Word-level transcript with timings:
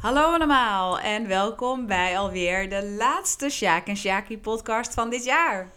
Hallo 0.00 0.32
allemaal 0.32 0.98
en 0.98 1.26
welkom 1.28 1.86
bij 1.86 2.18
alweer 2.18 2.70
de 2.70 2.88
laatste 2.98 3.48
Sjaak 3.48 3.86
en 3.86 3.96
Sjaki 3.96 4.38
podcast 4.38 4.94
van 4.94 5.10
dit 5.10 5.24
jaar. 5.24 5.70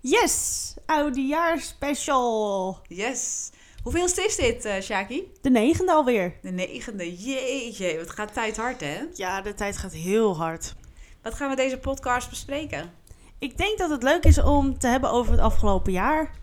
Yes, 0.00 0.74
oudejaarsspecial. 0.86 2.78
Yes. 2.88 3.50
Hoeveelste 3.82 4.22
is 4.24 4.36
dit, 4.36 4.64
eh 4.64 4.80
Sjaki? 4.80 5.32
De 5.40 5.50
negende 5.50 5.92
alweer. 5.92 6.38
De 6.42 6.50
negende. 6.50 7.16
Jeetje, 7.16 7.98
wat 7.98 8.10
gaat 8.10 8.32
tijd 8.32 8.56
hard 8.56 8.80
hè? 8.80 9.04
Ja, 9.14 9.40
de 9.40 9.54
tijd 9.54 9.76
gaat 9.76 9.92
heel 9.92 10.36
hard. 10.36 10.74
Wat 11.22 11.34
gaan 11.34 11.50
we 11.50 11.56
deze 11.56 11.78
podcast 11.78 12.30
bespreken? 12.30 12.92
Ik 13.38 13.58
denk 13.58 13.78
dat 13.78 13.90
het 13.90 14.02
leuk 14.02 14.24
is 14.24 14.38
om 14.38 14.78
te 14.78 14.86
hebben 14.86 15.10
over 15.10 15.32
het 15.32 15.40
afgelopen 15.40 15.92
jaar. 15.92 16.34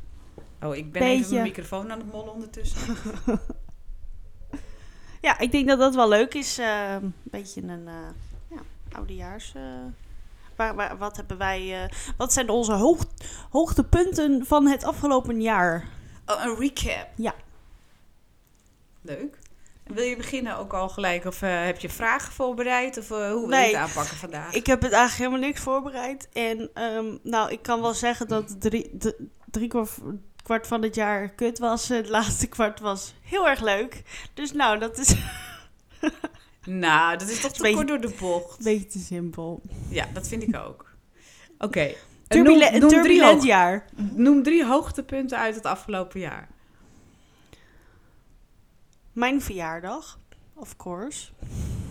Oh, 0.62 0.76
ik 0.76 0.92
ben 0.92 1.02
even 1.02 1.32
mijn 1.34 1.44
microfoon 1.44 1.92
aan 1.92 2.00
het 2.00 2.12
mollen 2.12 2.34
ondertussen. 2.34 2.80
Ja, 5.24 5.40
ik 5.40 5.52
denk 5.52 5.68
dat 5.68 5.80
dat 5.80 5.96
wel 5.96 6.10
leuk 6.10 6.34
is. 6.34 6.58
eh, 6.58 6.94
een 6.94 7.14
beetje 7.24 7.62
een 7.62 7.88
eh 7.88 7.94
ja, 8.50 8.62
oudejaars... 8.92 9.52
eh, 9.56 9.62
waar, 10.56 10.76
waar, 10.76 10.98
wat 10.98 11.16
hebben 11.16 11.38
wij... 11.38 11.90
wat 12.18 12.34
zijn 12.34 12.50
onze 12.50 12.74
hoog, 12.74 13.04
hoogtepunten 13.50 14.46
van 14.46 14.68
het 14.68 14.84
afgelopen 14.84 15.42
jaar? 15.42 15.88
Oh, 16.26 16.44
een 16.46 16.56
recap. 16.56 17.08
Ja. 17.16 17.34
Leuk. 19.02 19.38
Wil 19.84 20.04
je 20.04 20.16
beginnen 20.16 20.58
ook 20.58 20.74
al 20.74 20.90
gelijk? 20.90 21.26
Of 21.26 21.40
heb 21.40 21.80
je 21.80 21.90
vragen 21.90 22.32
voorbereid? 22.34 22.98
Of 22.98 23.08
hoe 23.08 23.18
wil 23.18 23.40
je 23.42 23.48
Nee. 23.48 23.66
het 23.66 23.76
aanpakken 23.76 24.18
vandaag? 24.18 24.54
Ik 24.54 24.66
heb 24.66 24.82
het 24.82 24.92
eigenlijk 24.92 25.24
helemaal 25.30 25.50
niks 25.50 25.62
voorbereid. 25.62 26.30
En 26.34 26.70
ehm, 26.74 27.18
nou, 27.24 27.52
ik 27.52 27.62
kan 27.62 27.82
wel 27.82 27.94
zeggen 27.94 28.28
dat 28.28 28.62
drie, 28.62 28.90
de- 28.98 29.28
drie 29.52 29.68
kwart, 30.44 30.68
van 30.68 30.82
het 30.82 30.96
jaar 30.96 31.30
kut 31.30 31.60
was. 31.60 31.88
Het 31.88 32.10
laatste 32.10 32.48
kwart 32.48 32.80
was 32.80 33.14
heel 33.22 33.48
erg 33.48 33.62
leuk. 33.62 34.04
Dus 34.34 34.52
nou, 34.52 34.80
dat 34.80 34.98
is 34.98 35.16
Nou, 36.66 37.18
dat 37.18 37.28
is 37.30 37.40
toch 37.42 37.52
te 37.52 37.62
Beetje- 37.62 37.76
kort 37.76 37.88
door 37.88 38.02
de 38.02 38.16
bocht. 38.20 38.64
beetje 38.64 38.86
te 38.88 39.00
simpel. 39.00 39.62
Ja, 39.90 40.08
dat 40.14 40.28
vind 40.28 40.44
ik 40.44 40.56
ook. 40.56 40.92
Oké. 41.58 41.80
En 41.82 41.96
Turbule- 42.28 42.70
noem, 42.72 42.80
noem, 42.80 42.90
drie 42.90 43.02
turbulent 43.02 43.34
hoog- 43.34 43.46
jaar. 43.46 43.86
noem 43.96 44.44
drie 44.44 44.66
hoogtepunten 44.66 45.38
uit 45.38 45.56
het 45.56 45.66
afgelopen 45.66 46.20
jaar. 46.20 46.48
Mijn 49.12 49.42
verjaardag, 49.42 50.20
of 50.54 50.76
course. 50.76 51.30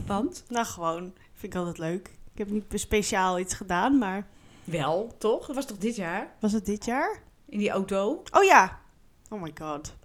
Want? 0.07 0.45
Nou, 0.49 0.67
gewoon. 0.67 1.13
Vind 1.35 1.53
ik 1.55 1.59
altijd 1.59 1.79
leuk. 1.79 2.09
Ik 2.33 2.39
heb 2.39 2.51
niet 2.51 2.65
speciaal 2.75 3.39
iets 3.39 3.55
gedaan, 3.55 3.99
maar 3.99 4.27
Wel, 4.65 5.15
toch? 5.19 5.47
Dat 5.47 5.57
was 5.57 5.67
toch 5.67 5.79
dit 5.79 5.97
jaar? 5.97 6.35
was 6.41 6.53
het 6.53 6.67
dit 6.67 6.85
jaar? 6.85 7.23
In 7.53 7.59
die 7.59 7.71
auto? 7.71 8.23
Oh 8.31 8.45
ja. 8.45 8.81
Oh 9.31 9.43
my 9.43 9.53
god. 9.55 9.97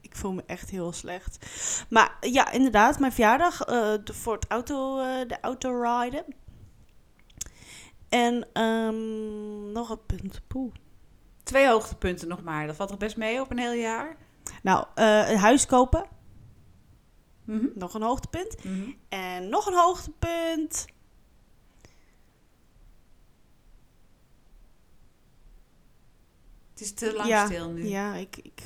Ik 0.00 0.16
voel 0.16 0.32
me 0.32 0.42
echt 0.46 0.70
heel 0.70 0.92
slecht. 0.92 1.46
Maar 1.88 2.16
ja, 2.20 2.50
inderdaad, 2.50 2.98
mijn 2.98 3.12
verjaardag 3.12 3.60
eh, 3.60 3.94
de, 4.04 4.14
voor 4.14 4.34
het 4.34 4.46
auto, 4.48 4.98
eh, 4.98 5.28
de 5.28 5.40
autoriden. 5.40 6.24
En 8.08 8.48
ehm, 8.52 9.72
nog 9.72 9.90
een 9.90 10.06
punt. 10.06 10.40
Poeh. 10.46 10.72
Twee 11.42 11.68
hoogtepunten 11.68 12.28
nog 12.28 12.42
maar. 12.42 12.66
Dat 12.66 12.76
valt 12.76 12.88
toch 12.88 12.98
best 12.98 13.16
mee 13.16 13.40
op 13.40 13.50
een 13.50 13.58
heel 13.58 13.72
jaar? 13.72 14.16
Nou, 14.62 14.86
eh, 14.94 15.30
een 15.30 15.38
huis 15.38 15.66
kopen. 15.66 16.06
Mhm. 17.44 17.66
Nog 17.74 17.94
een 17.94 18.02
hoogtepunt. 18.02 18.64
Mhm. 18.64 18.90
En 19.08 19.48
nog 19.48 19.66
een 19.66 19.78
hoogtepunt. 19.78 20.86
Het 26.74 26.82
is 26.82 26.92
te 26.92 27.14
lang 27.14 27.28
ja, 27.28 27.46
stil 27.46 27.70
nu. 27.70 27.84
Ja, 27.86 28.14
ik, 28.14 28.36
ik, 28.36 28.62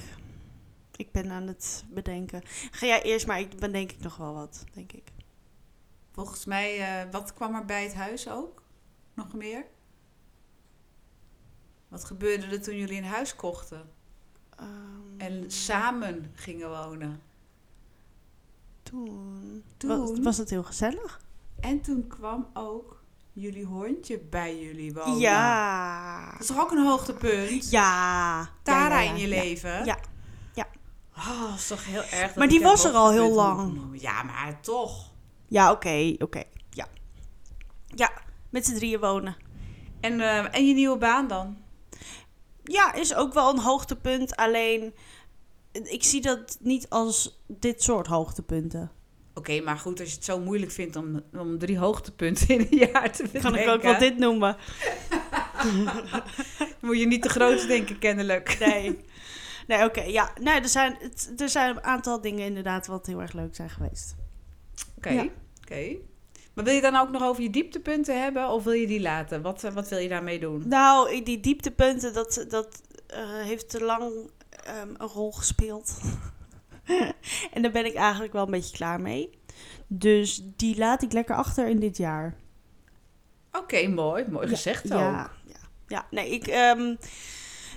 ik 0.97 1.13
ben 1.13 1.31
aan 1.31 1.47
het 1.47 1.85
bedenken. 1.89 2.43
Ga 2.71 2.87
jij 2.87 3.03
eerst, 3.03 3.27
maar 3.27 3.41
ik 3.41 3.57
ben 3.59 3.73
denk 3.73 3.93
ik 3.93 4.01
nog 4.01 4.17
wel 4.17 4.35
wat, 4.35 4.65
denk 4.75 4.93
ik. 4.93 5.13
Volgens 6.13 6.45
mij, 6.45 7.01
eh, 7.03 7.13
wat 7.13 7.35
kwam 7.35 7.55
er 7.55 7.65
bij 7.65 7.83
het 7.83 7.95
huis 7.95 8.29
ook? 8.29 8.63
Nog 9.15 9.33
meer? 9.33 9.67
Wat 11.89 12.05
gebeurde 12.05 12.47
er 12.47 12.63
toen 12.63 12.77
jullie 12.77 12.97
een 12.99 13.05
huis 13.05 13.37
kochten? 13.37 13.91
Ehm, 14.57 14.69
En 15.19 15.51
samen 15.51 16.31
gingen 16.35 16.69
wonen? 16.69 17.21
toen, 18.83 19.63
Toen? 19.77 19.99
Was, 19.99 20.19
was 20.19 20.37
het 20.37 20.51
heel 20.51 20.65
gezellig? 20.65 21.21
En 21.61 21.81
toen 21.81 22.07
kwam 22.07 22.47
ook 22.55 22.98
jullie 23.41 23.65
hondje 23.65 24.19
bij 24.19 24.59
jullie 24.59 24.93
wonen. 24.93 25.19
Ja. 25.19 26.31
Dat 26.33 26.41
is 26.41 26.47
toch 26.47 26.61
ook 26.61 26.71
een 26.71 26.87
hoogtepunt? 26.87 27.71
Ja. 27.71 28.49
Tara 28.63 28.89
Ja, 28.89 29.01
ja, 29.01 29.01
ja, 29.01 29.11
in 29.11 29.21
je 29.21 29.29
leven? 29.29 29.85
Ja. 29.85 29.99
Ja. 30.55 30.67
Oh, 31.17 31.41
dat 31.51 31.59
is 31.59 31.67
toch 31.67 31.85
heel 31.85 32.03
erg. 32.03 32.35
Maar 32.35 32.49
die 32.49 32.61
was 32.61 32.85
er 32.85 32.93
al 32.93 33.11
heel 33.11 33.33
lang. 33.33 33.81
Ja, 34.01 34.23
maar 34.23 34.61
toch. 34.61 35.13
Ja, 35.49 35.71
oké, 35.71 36.15
oké. 36.19 36.43
Ja. 36.71 36.87
Ja, 37.87 38.11
met 38.51 38.67
z'n 38.67 38.75
drieën 38.75 39.01
wonen. 39.01 39.37
En, 40.01 40.21
eh, 40.21 40.55
en 40.55 40.67
je 40.67 40.75
nieuwe 40.75 40.99
baan 40.99 41.29
dan? 41.29 41.57
Ja, 42.63 42.93
is 42.93 43.15
ook 43.15 43.33
wel 43.33 43.51
een 43.51 43.61
hoogtepunt. 43.61 44.37
Alleen, 44.37 44.95
ik 45.73 46.05
zie 46.05 46.21
dat 46.21 46.57
niet 46.61 46.89
als 46.89 47.43
dit 47.47 47.83
soort 47.83 48.07
hoogtepunten. 48.07 48.91
Oké, 49.39 49.61
maar 49.61 49.79
goed, 49.79 50.01
als 50.01 50.09
je 50.09 50.15
het 50.15 50.25
zo 50.25 50.41
moeilijk 50.41 50.73
vindt 50.73 50.97
om, 50.97 51.23
om 51.33 51.59
drie 51.59 51.79
hoogtepunten 51.79 52.49
in 52.49 52.67
een 52.71 52.79
jaar 52.79 53.13
te 53.13 53.23
bedenken... 53.23 53.51
Kan 53.51 53.61
ik 53.61 53.69
ook 53.69 53.83
wel 53.83 53.99
dit 53.99 54.19
noemen? 54.19 54.57
Moet 56.81 56.99
je 56.99 57.07
niet 57.07 57.23
te 57.23 57.29
groot 57.29 57.67
denken, 57.67 57.99
kennelijk. 57.99 58.57
Nee. 58.59 58.99
Nee, 59.67 59.85
oké. 59.85 60.01
ja, 60.01 60.33
nee, 60.41 60.61
er, 60.61 60.69
zijn, 60.69 60.97
het, 61.01 61.33
er 61.37 61.49
zijn 61.49 61.77
een 61.77 61.83
aantal 61.83 62.21
dingen 62.21 62.47
inderdaad 62.47 62.87
wat 62.87 63.07
heel 63.07 63.21
erg 63.21 63.33
leuk 63.33 63.55
zijn 63.55 63.71
geweest. 63.71 64.15
Oké, 64.97 65.11
Ja. 65.11 65.27
oké. 65.63 65.97
Maar 66.55 66.65
wil 66.65 66.75
je 66.75 66.81
dan 66.81 66.97
ook 66.97 67.11
nog 67.11 67.23
over 67.23 67.43
je 67.43 67.51
dieptepunten 67.51 68.23
hebben 68.23 68.49
of 68.49 68.65
wil 68.65 68.73
je 68.73 68.87
die 68.87 69.01
laten? 69.01 69.43
Wat, 69.43 69.65
eh, 69.65 69.73
wat 69.73 69.89
wil 69.89 69.99
je 69.99 70.09
daarmee 70.09 70.39
doen? 70.39 70.63
Nou, 70.67 71.23
die 71.23 71.41
dieptepunten, 71.41 72.13
dat, 72.13 72.45
dat 72.49 72.83
eh, 73.07 73.21
heeft 73.43 73.71
te 73.71 73.85
lang 73.85 74.13
ehm, 74.65 74.89
een 74.97 75.09
rol 75.09 75.33
gespeeld. 75.33 75.99
en 77.55 77.63
daar 77.63 77.71
ben 77.71 77.87
ik 77.87 77.95
eigenlijk 77.95 78.33
wel 78.33 78.45
een 78.45 78.51
beetje 78.51 78.77
klaar 78.77 79.01
mee. 79.01 79.31
Dus 79.87 80.43
die 80.57 80.79
laat 80.79 81.03
ik 81.03 81.13
lekker 81.13 81.35
achter 81.35 81.69
in 81.69 81.81
dit 81.81 81.97
jaar. 81.97 82.37
Oké, 83.53 83.89
mooi. 83.89 84.25
Mooi 84.31 84.47
Ja, 84.47 84.55
gezegd 84.55 84.85
ook. 84.85 84.99
Ja, 84.99 85.31
ja, 85.45 85.59
ja. 85.87 86.07
nee, 86.11 86.31
ik, 86.31 86.47
ehm, 86.47 86.95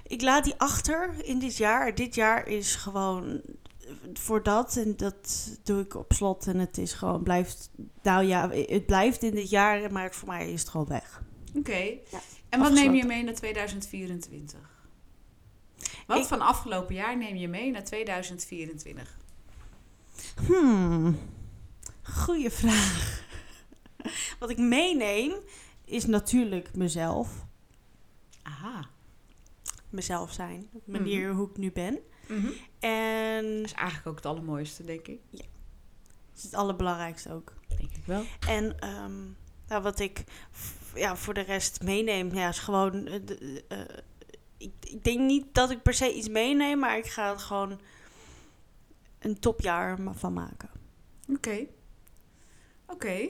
ik 0.07 0.21
laat 0.21 0.43
die 0.43 0.55
achter 0.57 1.13
in 1.23 1.39
dit 1.39 1.57
jaar. 1.57 1.95
Dit 1.95 2.15
jaar 2.15 2.47
is 2.47 2.75
gewoon 2.75 3.41
voor 4.13 4.43
dat 4.43 4.75
en 4.75 4.97
dat 4.97 5.49
doe 5.63 5.81
ik 5.81 5.95
op 5.95 6.13
slot. 6.13 6.47
En 6.47 6.59
het 6.59 6.77
is 6.77 6.93
gewoon, 6.93 7.23
blijft, 7.23 7.69
nou 8.01 8.25
ja, 8.25 8.49
het 8.49 8.85
blijft 8.85 9.23
in 9.23 9.35
dit 9.35 9.49
jaar, 9.49 9.91
maar 9.91 10.13
voor 10.13 10.27
mij 10.27 10.51
is 10.51 10.59
het 10.59 10.69
gewoon 10.69 10.87
weg. 10.87 11.21
Oké. 11.55 11.77
Ja, 11.77 12.19
En 12.49 12.59
wat 12.59 12.73
neem 12.73 12.93
je 12.93 13.05
mee 13.05 13.23
naar 13.23 13.33
2024? 13.33 14.70
Wat 16.07 16.17
Ik- 16.17 16.25
van 16.25 16.41
afgelopen 16.41 16.95
jaar 16.95 17.17
neem 17.17 17.35
je 17.35 17.47
mee 17.47 17.71
naar 17.71 17.83
2024? 17.83 19.17
Hmm, 20.47 21.19
goeie 22.03 22.49
vraag. 22.49 23.23
Wat 24.39 24.49
ik 24.49 24.57
meeneem 24.57 25.33
is 25.85 26.05
natuurlijk 26.05 26.75
mezelf. 26.75 27.45
Aha. 28.43 28.89
Mezelf 29.89 30.31
zijn. 30.33 30.69
De 30.71 30.91
manier 30.91 31.31
hoe 31.33 31.49
ik 31.49 31.57
nu 31.57 31.71
ben. 31.71 31.99
Mhm. 32.27 32.47
En 32.79 33.55
Dat 33.55 33.65
is 33.65 33.73
eigenlijk 33.73 34.07
ook 34.07 34.15
het 34.15 34.25
allermooiste, 34.25 34.83
denk 34.83 35.07
ik. 35.07 35.19
dat 35.31 35.45
is 36.35 36.43
het 36.43 36.53
allerbelangrijkste 36.53 37.31
ook. 37.33 37.53
Denk 37.77 37.91
ik 37.91 38.05
wel. 38.05 38.23
En 38.47 38.75
nou, 39.67 39.83
wat 39.83 39.99
ik 39.99 40.23
ja, 40.95 41.15
voor 41.15 41.33
de 41.33 41.41
rest 41.41 41.81
meeneem, 41.83 42.33
ja, 42.33 42.47
is 42.49 42.59
gewoon. 42.59 43.05
eh, 43.07 43.15
eh, 43.67 43.79
ik, 44.61 44.71
ik 44.79 45.03
denk 45.03 45.19
niet 45.19 45.45
dat 45.51 45.71
ik 45.71 45.81
per 45.81 45.93
se 45.93 46.13
iets 46.13 46.29
meeneem, 46.29 46.79
maar 46.79 46.97
ik 46.97 47.05
ga 47.05 47.31
er 47.31 47.39
gewoon 47.39 47.79
een 49.19 49.39
topjaar 49.39 49.97
van 50.13 50.33
maken. 50.33 50.69
Oké. 51.29 51.65
Oké. 52.85 53.27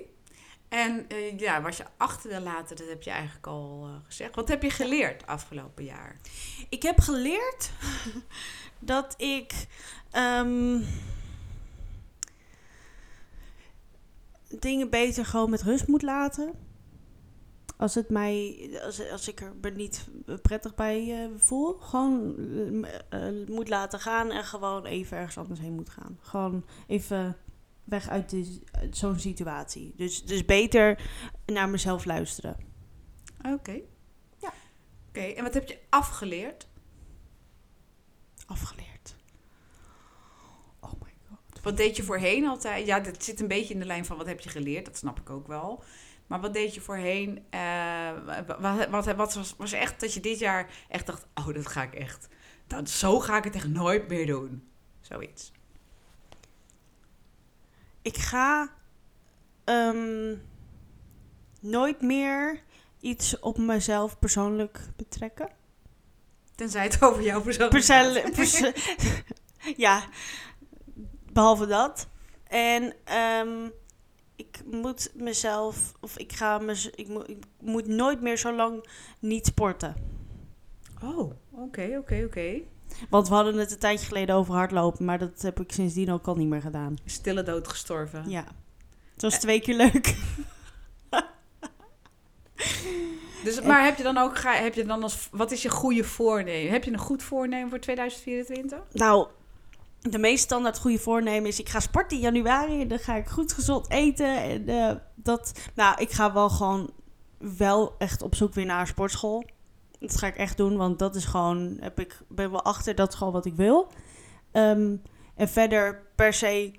En 0.70 1.06
eh, 1.10 1.40
ja, 1.40 1.62
wat 1.62 1.78
je 1.78 1.86
achter 1.98 2.30
wil 2.30 2.40
laten, 2.40 2.76
dat 2.76 2.88
heb 2.88 3.04
je 3.04 3.10
eigenlijk 3.10 3.48
al 3.48 3.84
eh, 3.86 4.06
gezegd. 4.06 4.36
Wat 4.36 4.48
heb 4.48 4.64
je 4.64 4.70
geleerd 4.70 5.28
afgelopen 5.28 5.84
jaar? 5.84 6.20
Ik 6.70 6.84
heb 6.84 7.00
geleerd 7.00 7.72
dat 8.80 9.14
ik. 9.22 9.68
ehm, 10.12 10.80
dingen 14.60 14.90
beter 14.90 15.26
gewoon 15.26 15.50
met 15.50 15.62
rust 15.62 15.88
moet 15.88 16.02
laten. 16.02 16.71
Als, 17.82 17.96
het 17.96 18.10
mij, 18.10 18.70
als, 18.84 19.10
als 19.10 19.28
ik 19.28 19.42
er 19.62 19.72
niet 19.72 20.08
prettig 20.42 20.76
bij 20.76 21.24
eh, 21.24 21.30
voel, 21.38 21.74
gewoon 21.74 22.36
eh, 23.10 23.48
moet 23.48 23.70
laten 23.70 24.00
gaan 24.00 24.32
en 24.32 24.44
gewoon 24.44 24.86
even 24.86 25.18
ergens 25.18 25.38
anders 25.38 25.60
heen 25.60 25.74
moet 25.74 25.90
gaan. 25.90 26.18
Gewoon 26.22 26.66
even 26.88 27.38
weg 27.84 28.10
uit, 28.10 28.36
uit 28.72 28.98
zo'n 28.98 29.20
situatie. 29.20 29.94
Dus, 29.96 30.26
dus 30.26 30.46
beter 30.46 31.12
naar 31.46 31.70
mezelf 31.70 32.06
luisteren. 32.06 32.56
Oké. 33.46 33.82
Ja. 34.38 34.54
Oké, 35.08 35.22
en 35.22 35.44
wat 35.44 35.54
heb 35.54 35.68
je 35.68 35.80
afgeleerd? 35.90 36.68
Afgeleerd. 38.46 39.16
Oh 40.80 40.94
my 41.04 41.14
god. 41.30 41.64
Wat 41.64 41.78
deed 41.78 41.96
je 41.96 42.04
voorheen 42.04 42.48
altijd? 42.48 42.86
Ja, 42.86 43.00
dat 43.00 43.24
zit 43.24 43.40
een 43.40 43.48
beetje 43.48 43.74
in 43.74 43.80
de 43.80 43.86
lijn 43.86 44.06
van 44.06 44.18
wat 44.18 44.28
heb 44.28 44.40
je 44.40 44.50
geleerd, 44.50 44.86
dat 44.86 44.98
snap 44.98 45.20
ik 45.20 45.30
ook 45.30 45.48
wel. 45.48 45.84
Maar 46.32 46.40
wat 46.42 46.54
deed 46.54 46.74
je 46.76 46.82
voorheen? 46.82 47.46
eh, 47.50 48.10
wat, 48.60 48.88
wat, 48.90 49.06
wat 49.16 49.34
was, 49.34 49.56
was 49.58 49.72
echt 49.72 50.00
dat 50.00 50.14
je 50.14 50.20
dit 50.20 50.40
jaar 50.40 50.70
echt 50.90 51.06
dacht: 51.06 51.26
oh, 51.34 51.54
dat 51.54 51.68
ga 51.68 51.84
ik 51.84 51.94
echt. 51.94 52.28
Dat, 52.68 52.90
zo 52.90 53.20
ga 53.20 53.38
ik 53.38 53.44
het 53.44 53.56
echt 53.56 53.68
nooit 53.68 54.08
meer 54.08 54.26
doen. 54.26 54.68
Zoiets. 55.02 55.52
Ik 58.02 58.18
ga 58.18 58.70
ehm, 59.64 60.36
nooit 61.60 62.02
meer 62.02 62.62
iets 63.00 63.40
op 63.40 63.58
mezelf 63.58 64.20
persoonlijk 64.20 64.80
betrekken. 64.96 65.50
Tenzij 66.56 66.84
het 66.84 67.02
over 67.04 67.24
jouw 67.24 67.42
persoon 67.42 67.70
Persoon- 67.70 68.32
perso- 68.36 68.72
ja, 69.78 70.04
behalve 71.32 71.66
dat. 71.66 72.08
En 72.48 72.94
ehm, 73.04 73.70
ik 74.42 74.62
moet 74.66 75.12
mezelf, 75.16 75.94
of 76.00 76.18
ik 76.18 76.34
ga 76.34 76.58
mez- 76.58 76.90
ik, 76.96 77.08
moet, 77.08 77.30
ik 77.30 77.44
moet 77.60 77.88
nooit 77.88 78.22
meer 78.22 78.38
zo 78.38 78.56
lang 78.56 78.88
niet 79.20 79.46
sporten. 79.46 79.96
Oh, 81.04 81.32
oké, 81.52 81.96
oké, 82.00 82.24
oké. 82.26 82.60
Want 83.10 83.28
we 83.28 83.34
hadden 83.34 83.58
het 83.58 83.72
een 83.72 83.80
tijdje 83.80 84.06
geleden 84.06 84.36
over 84.36 84.54
hardlopen, 84.54 85.06
maar 85.06 85.20
dat 85.20 85.42
heb 85.42 85.60
ik 85.60 85.72
sindsdien 85.72 86.12
ook 86.12 86.28
al 86.28 86.36
niet 86.36 86.48
meer 86.48 86.62
gedaan. 86.62 86.96
Stille 87.06 87.44
dood 87.44 87.68
gestorven. 87.68 88.30
Ja. 88.30 88.46
Het 89.14 89.22
was 89.22 89.40
twee 89.40 89.62
keer 89.62 89.76
leuk. 89.76 90.16
Dus, 93.44 93.62
maar 93.62 93.86
heb 93.86 93.98
je 93.98 94.04
dan 94.04 94.18
ook, 94.18 94.38
ga, 94.38 94.54
heb 94.54 94.74
je 94.74 94.86
dan 94.86 95.04
als, 95.04 95.28
wat 95.32 95.52
is 95.52 95.62
je 95.62 95.70
goede 95.70 96.04
voornemen? 96.04 96.72
Heb 96.72 96.84
je 96.84 96.92
een 96.92 96.98
goed 96.98 97.24
voornemen 97.24 97.70
voor 97.70 97.80
2024? 97.80 98.80
Nou, 98.92 99.28
de 100.02 100.18
meest 100.18 100.44
standaard 100.44 100.80
goede 100.80 101.00
voornemen 101.00 101.50
is... 101.50 101.60
ik 101.60 101.70
ga 101.70 101.80
sporten 101.80 102.18
in 102.18 102.24
januari 102.24 102.82
en 102.82 102.88
dan 102.88 103.00
ga 103.00 103.16
ik 103.16 103.28
goed 103.28 103.54
gezond 103.54 103.90
eten. 103.90 104.38
En 104.38 104.68
eh, 104.68 104.96
dat... 105.16 105.52
Nou, 105.76 106.02
ik 106.02 106.12
ga 106.12 106.34
wel 106.34 106.50
gewoon 106.50 106.94
wel 107.58 107.96
echt 107.98 108.22
op 108.22 108.36
zoek 108.36 108.54
weer 108.54 108.66
naar 108.66 108.80
een 108.80 108.88
sportschool. 108.88 109.46
Dat 110.00 110.18
ga 110.18 110.28
ik 110.28 110.36
echt 110.36 110.58
doen, 110.58 110.78
want 110.78 111.00
dat 111.00 111.16
is 111.16 111.26
gewoon... 111.26 111.78
Heb 111.80 112.00
ik 112.00 112.22
ben 112.28 112.52
wel 112.52 112.64
achter, 112.64 112.96
dat 112.96 113.16
gewoon 113.16 113.34
wat 113.34 113.46
ik 113.46 113.56
wil. 113.56 113.92
Ehm, 114.52 114.96
en 115.36 115.50
verder 115.50 116.02
per 116.16 116.34
se 116.34 116.74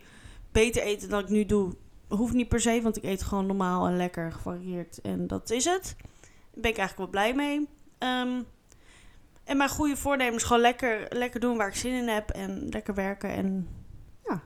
beter 0.53 0.83
eten 0.83 1.09
dan 1.09 1.21
ik 1.21 1.29
nu 1.29 1.47
doe... 1.47 1.73
hoeft 2.09 2.35
niet 2.35 2.49
per 2.49 2.61
se, 2.61 2.81
want 2.83 2.97
ik 2.97 3.05
eet 3.05 3.23
gewoon 3.23 3.47
normaal 3.47 3.87
en 3.87 3.97
lekker 3.97 4.33
gevarieerd. 4.33 5.01
En 5.01 5.27
dat 5.27 5.51
is 5.51 5.65
het. 5.65 5.95
Daar 6.01 6.63
ben 6.63 6.71
ik 6.71 6.79
eigenlijk 6.79 6.97
wel 6.99 7.23
blij 7.23 7.35
mee. 7.35 7.69
Ehm, 7.99 8.43
en 9.45 9.57
mijn 9.57 9.71
goede 9.71 9.97
voornemens 9.97 10.45
gewoon 10.45 10.63
lekker, 10.63 11.07
lekker 11.09 11.41
doen 11.41 11.57
waar 11.57 11.69
ik 11.69 11.75
zin 11.75 11.93
in 11.93 12.09
heb. 12.09 12.31
En 12.31 12.69
lekker 12.69 12.95
werken 12.95 13.31
en 13.31 13.69
ja, 14.25 14.43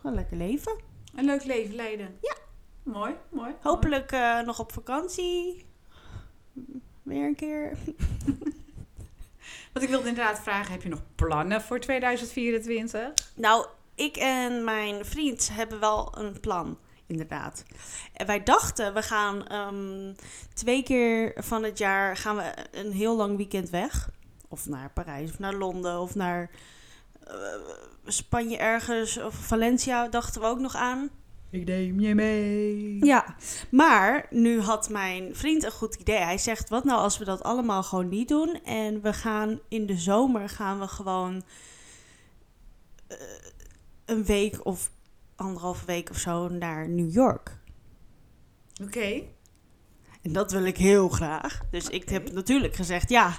gewoon 0.00 0.16
lekker 0.16 0.36
leven. 0.36 0.80
Een 1.14 1.24
leuk 1.24 1.44
leven 1.44 1.74
leiden. 1.74 2.18
Ja. 2.20 2.34
Mooi, 2.82 3.14
mooi. 3.28 3.54
Hopelijk 3.62 4.12
eh, 4.12 4.40
nog 4.40 4.60
op 4.60 4.72
vakantie. 4.72 5.66
Weer 7.02 7.26
een 7.26 7.34
keer. 7.34 7.76
Want 9.72 9.84
ik 9.84 9.88
wilde 9.88 10.08
inderdaad 10.08 10.40
vragen, 10.40 10.72
heb 10.72 10.82
je 10.82 10.88
nog 10.88 11.02
plannen 11.14 11.62
voor 11.62 11.80
2024? 11.80 13.12
Nou, 13.34 13.66
ik 13.94 14.16
en 14.16 14.64
mijn 14.64 15.04
vriend 15.04 15.50
hebben 15.52 15.80
wel 15.80 16.18
een 16.18 16.40
plan, 16.40 16.78
inderdaad. 17.06 17.64
En 18.12 18.26
wij 18.26 18.42
dachten, 18.42 18.94
we 18.94 19.02
gaan 19.02 19.46
ehm, 19.46 20.14
twee 20.54 20.82
keer 20.82 21.32
van 21.36 21.62
het 21.62 21.78
jaar 21.78 22.16
gaan 22.16 22.36
we 22.36 22.52
een 22.70 22.92
heel 22.92 23.16
lang 23.16 23.36
weekend 23.36 23.70
weg. 23.70 24.10
Of 24.50 24.66
naar 24.66 24.90
Parijs, 24.90 25.30
of 25.30 25.38
naar 25.38 25.54
Londen, 25.54 26.00
of 26.00 26.14
naar 26.14 26.50
eh, 27.26 27.34
Spanje 28.04 28.56
ergens. 28.56 29.18
Of 29.18 29.34
Valencia 29.34 30.08
dachten 30.08 30.40
we 30.40 30.46
ook 30.46 30.58
nog 30.58 30.74
aan. 30.74 31.10
Ik 31.50 31.64
neem 31.64 32.00
je 32.00 32.14
mee. 32.14 33.04
Ja, 33.04 33.34
maar 33.70 34.26
nu 34.30 34.60
had 34.60 34.88
mijn 34.88 35.36
vriend 35.36 35.64
een 35.64 35.70
goed 35.70 35.94
idee. 35.94 36.18
Hij 36.18 36.38
zegt, 36.38 36.68
wat 36.68 36.84
nou 36.84 37.00
als 37.00 37.18
we 37.18 37.24
dat 37.24 37.42
allemaal 37.42 37.82
gewoon 37.82 38.08
niet 38.08 38.28
doen... 38.28 38.60
en 38.64 39.02
we 39.02 39.12
gaan 39.12 39.60
in 39.68 39.86
de 39.86 39.96
zomer 39.96 40.48
gaan 40.48 40.78
we 40.78 40.88
gewoon 40.88 41.42
eh, 43.06 43.16
een 44.04 44.24
week 44.24 44.66
of 44.66 44.90
anderhalve 45.36 45.86
week 45.86 46.10
of 46.10 46.16
zo 46.16 46.48
naar 46.48 46.88
New 46.88 47.12
York. 47.12 47.58
Oké. 48.82 49.22
En 50.22 50.32
dat 50.32 50.52
wil 50.52 50.64
ik 50.64 50.76
heel 50.76 51.08
graag. 51.08 51.60
Dus 51.70 51.88
ik 51.88 52.08
heb 52.08 52.32
natuurlijk 52.32 52.74
gezegd 52.74 53.08
ja. 53.08 53.38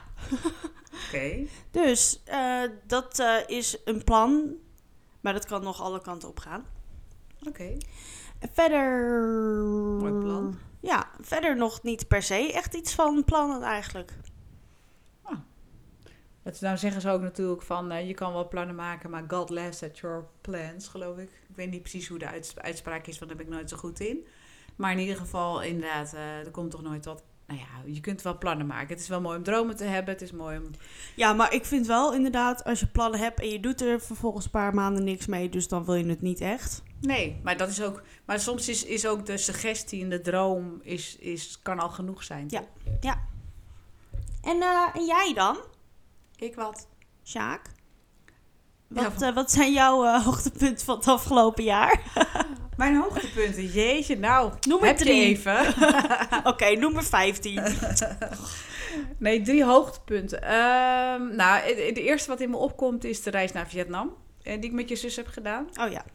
Oké. 1.08 1.46
Dus 1.72 2.22
eh, 2.26 2.64
dat 2.88 3.20
eh, 3.20 3.36
is 3.48 3.78
een 3.86 4.04
plan, 4.04 4.54
maar 5.22 5.34
dat 5.34 5.46
kan 5.46 5.64
nog 5.64 5.82
alle 5.82 6.02
kanten 6.02 6.30
op 6.30 6.40
gaan. 6.40 6.66
Oké. 7.48 7.78
En 8.40 8.50
verder... 8.52 9.14
Mooi 10.00 10.14
plan. 10.14 10.58
Ja, 10.80 11.10
verder 11.20 11.58
nog 11.58 11.84
niet 11.84 12.08
per 12.08 12.24
se 12.24 12.54
echt 12.54 12.74
iets 12.74 12.94
van 12.94 13.24
plannen 13.24 13.62
eigenlijk. 13.62 14.14
Dat 16.44 16.62
nou 16.62 16.78
zeggen 16.78 17.02
ze 17.02 17.10
ook 17.10 17.22
natuurlijk 17.22 17.62
van, 17.62 17.92
eh, 17.92 18.08
je 18.08 18.14
kan 18.14 18.34
wel 18.34 18.48
plannen 18.48 18.76
maken, 18.76 19.10
maar 19.10 19.24
God 19.28 19.50
laughs 19.50 19.84
at 19.84 20.00
your 20.00 20.26
plans, 20.42 20.88
geloof 20.88 21.18
ik. 21.18 21.30
Ik 21.50 21.56
weet 21.56 21.70
niet 21.70 21.82
precies 21.82 22.08
hoe 22.08 22.20
de 22.20 22.28
uits- 22.28 22.58
uitspraak 22.58 23.08
is, 23.08 23.20
want 23.20 23.30
daar 23.32 23.40
ben 23.40 23.48
ik 23.50 23.54
nooit 23.54 23.70
zo 23.70 23.78
goed 23.78 24.00
in. 24.00 24.28
Maar 24.76 24.92
in 24.92 25.00
ieder 25.00 25.16
geval, 25.16 25.62
inderdaad, 25.62 26.14
eh, 26.14 26.40
er 26.40 26.52
komt 26.52 26.72
toch 26.72 26.82
nooit 26.82 27.06
wat. 27.06 27.24
Nou 27.52 27.64
ja, 27.64 27.94
je 27.94 28.00
kunt 28.00 28.22
wel 28.22 28.38
plannen 28.38 28.68
maken. 28.68 28.88
Het 28.88 29.00
is 29.00 29.08
wel 29.08 29.22
mooi 29.22 29.38
om 29.38 29.44
dromen 29.44 29.76
te 29.76 29.84
hebben. 29.84 30.14
Het 30.14 30.24
is 30.24 30.32
mooi 30.32 30.58
om... 30.58 30.70
Ja, 31.16 31.34
maar 31.34 31.54
ik 31.54 31.66
vind 31.66 31.88
wel 31.88 32.14
inderdaad, 32.14 32.64
als 32.64 32.80
je 32.80 32.88
plannen 32.88 33.20
hebt 33.20 33.40
en 33.40 33.50
je 33.50 33.60
doet 33.60 33.82
er 33.82 34.02
vervolgens 34.02 34.46
een 34.46 34.52
paar 34.52 34.74
maanden 34.74 35.04
niks 35.04 35.26
mee, 35.26 35.50
dus 35.50 35.68
dan 35.68 35.86
wil 35.86 35.96
je 35.96 36.06
het 36.06 36.22
niet 36.22 36.42
echt. 36.42 36.84
Nee, 37.00 37.40
maar 37.44 37.58
dat 37.58 37.70
is 37.70 37.82
ook... 37.82 38.04
Maar 38.26 38.40
soms 38.40 38.70
is, 38.70 38.86
is 38.86 39.08
ook 39.08 39.26
de 39.26 39.38
suggestie 39.38 40.04
en 40.04 40.10
de 40.10 40.22
droom 40.22 40.80
is, 40.82 41.16
is, 41.16 41.60
kan 41.62 41.80
al 41.80 41.90
genoeg 41.90 42.24
zijn. 42.24 42.46
Ja. 43.00 43.28
En, 44.42 44.62
eh, 44.62 44.88
en 44.94 45.06
jij 45.06 45.32
dan, 45.36 45.58
Ik 46.36 46.56
wat? 46.56 46.88
Sjaak? 47.24 47.62
Wat, 48.92 49.22
eh, 49.22 49.34
wat 49.34 49.52
zijn 49.52 49.74
jouw 49.74 50.06
eh, 50.06 50.26
hoogtepunten 50.26 50.86
van 50.86 50.96
het 50.96 51.08
afgelopen 51.08 51.64
jaar? 51.64 52.02
Mijn 52.78 52.96
hoogtepunten. 52.96 53.66
Jeetje, 53.66 54.18
nou. 54.18 54.52
Noem 54.68 54.84
er 54.84 54.96
drie. 54.96 55.24
even. 55.24 55.74
Oké, 56.52 56.66
nummer 56.70 57.04
15. 57.04 57.62
Nee, 59.18 59.42
drie 59.42 59.64
hoogtepunten. 59.66 60.42
Ehm, 60.42 61.36
nou, 61.36 61.60
het, 61.62 61.78
het 61.88 61.98
eerste 61.98 62.30
wat 62.30 62.40
in 62.40 62.50
me 62.50 62.58
opkomt 62.58 63.04
is 63.04 63.22
de 63.24 63.30
reis 63.30 63.52
naar 63.52 63.68
Vietnam. 63.68 64.14
eh, 64.44 64.54
Die 64.62 64.70
ik 64.70 64.76
met 64.76 64.90
je 64.90 64.96
zus 64.96 65.16
heb 65.16 65.28
gedaan. 65.28 65.68
Oh 65.82 65.92
ja. 65.92 66.06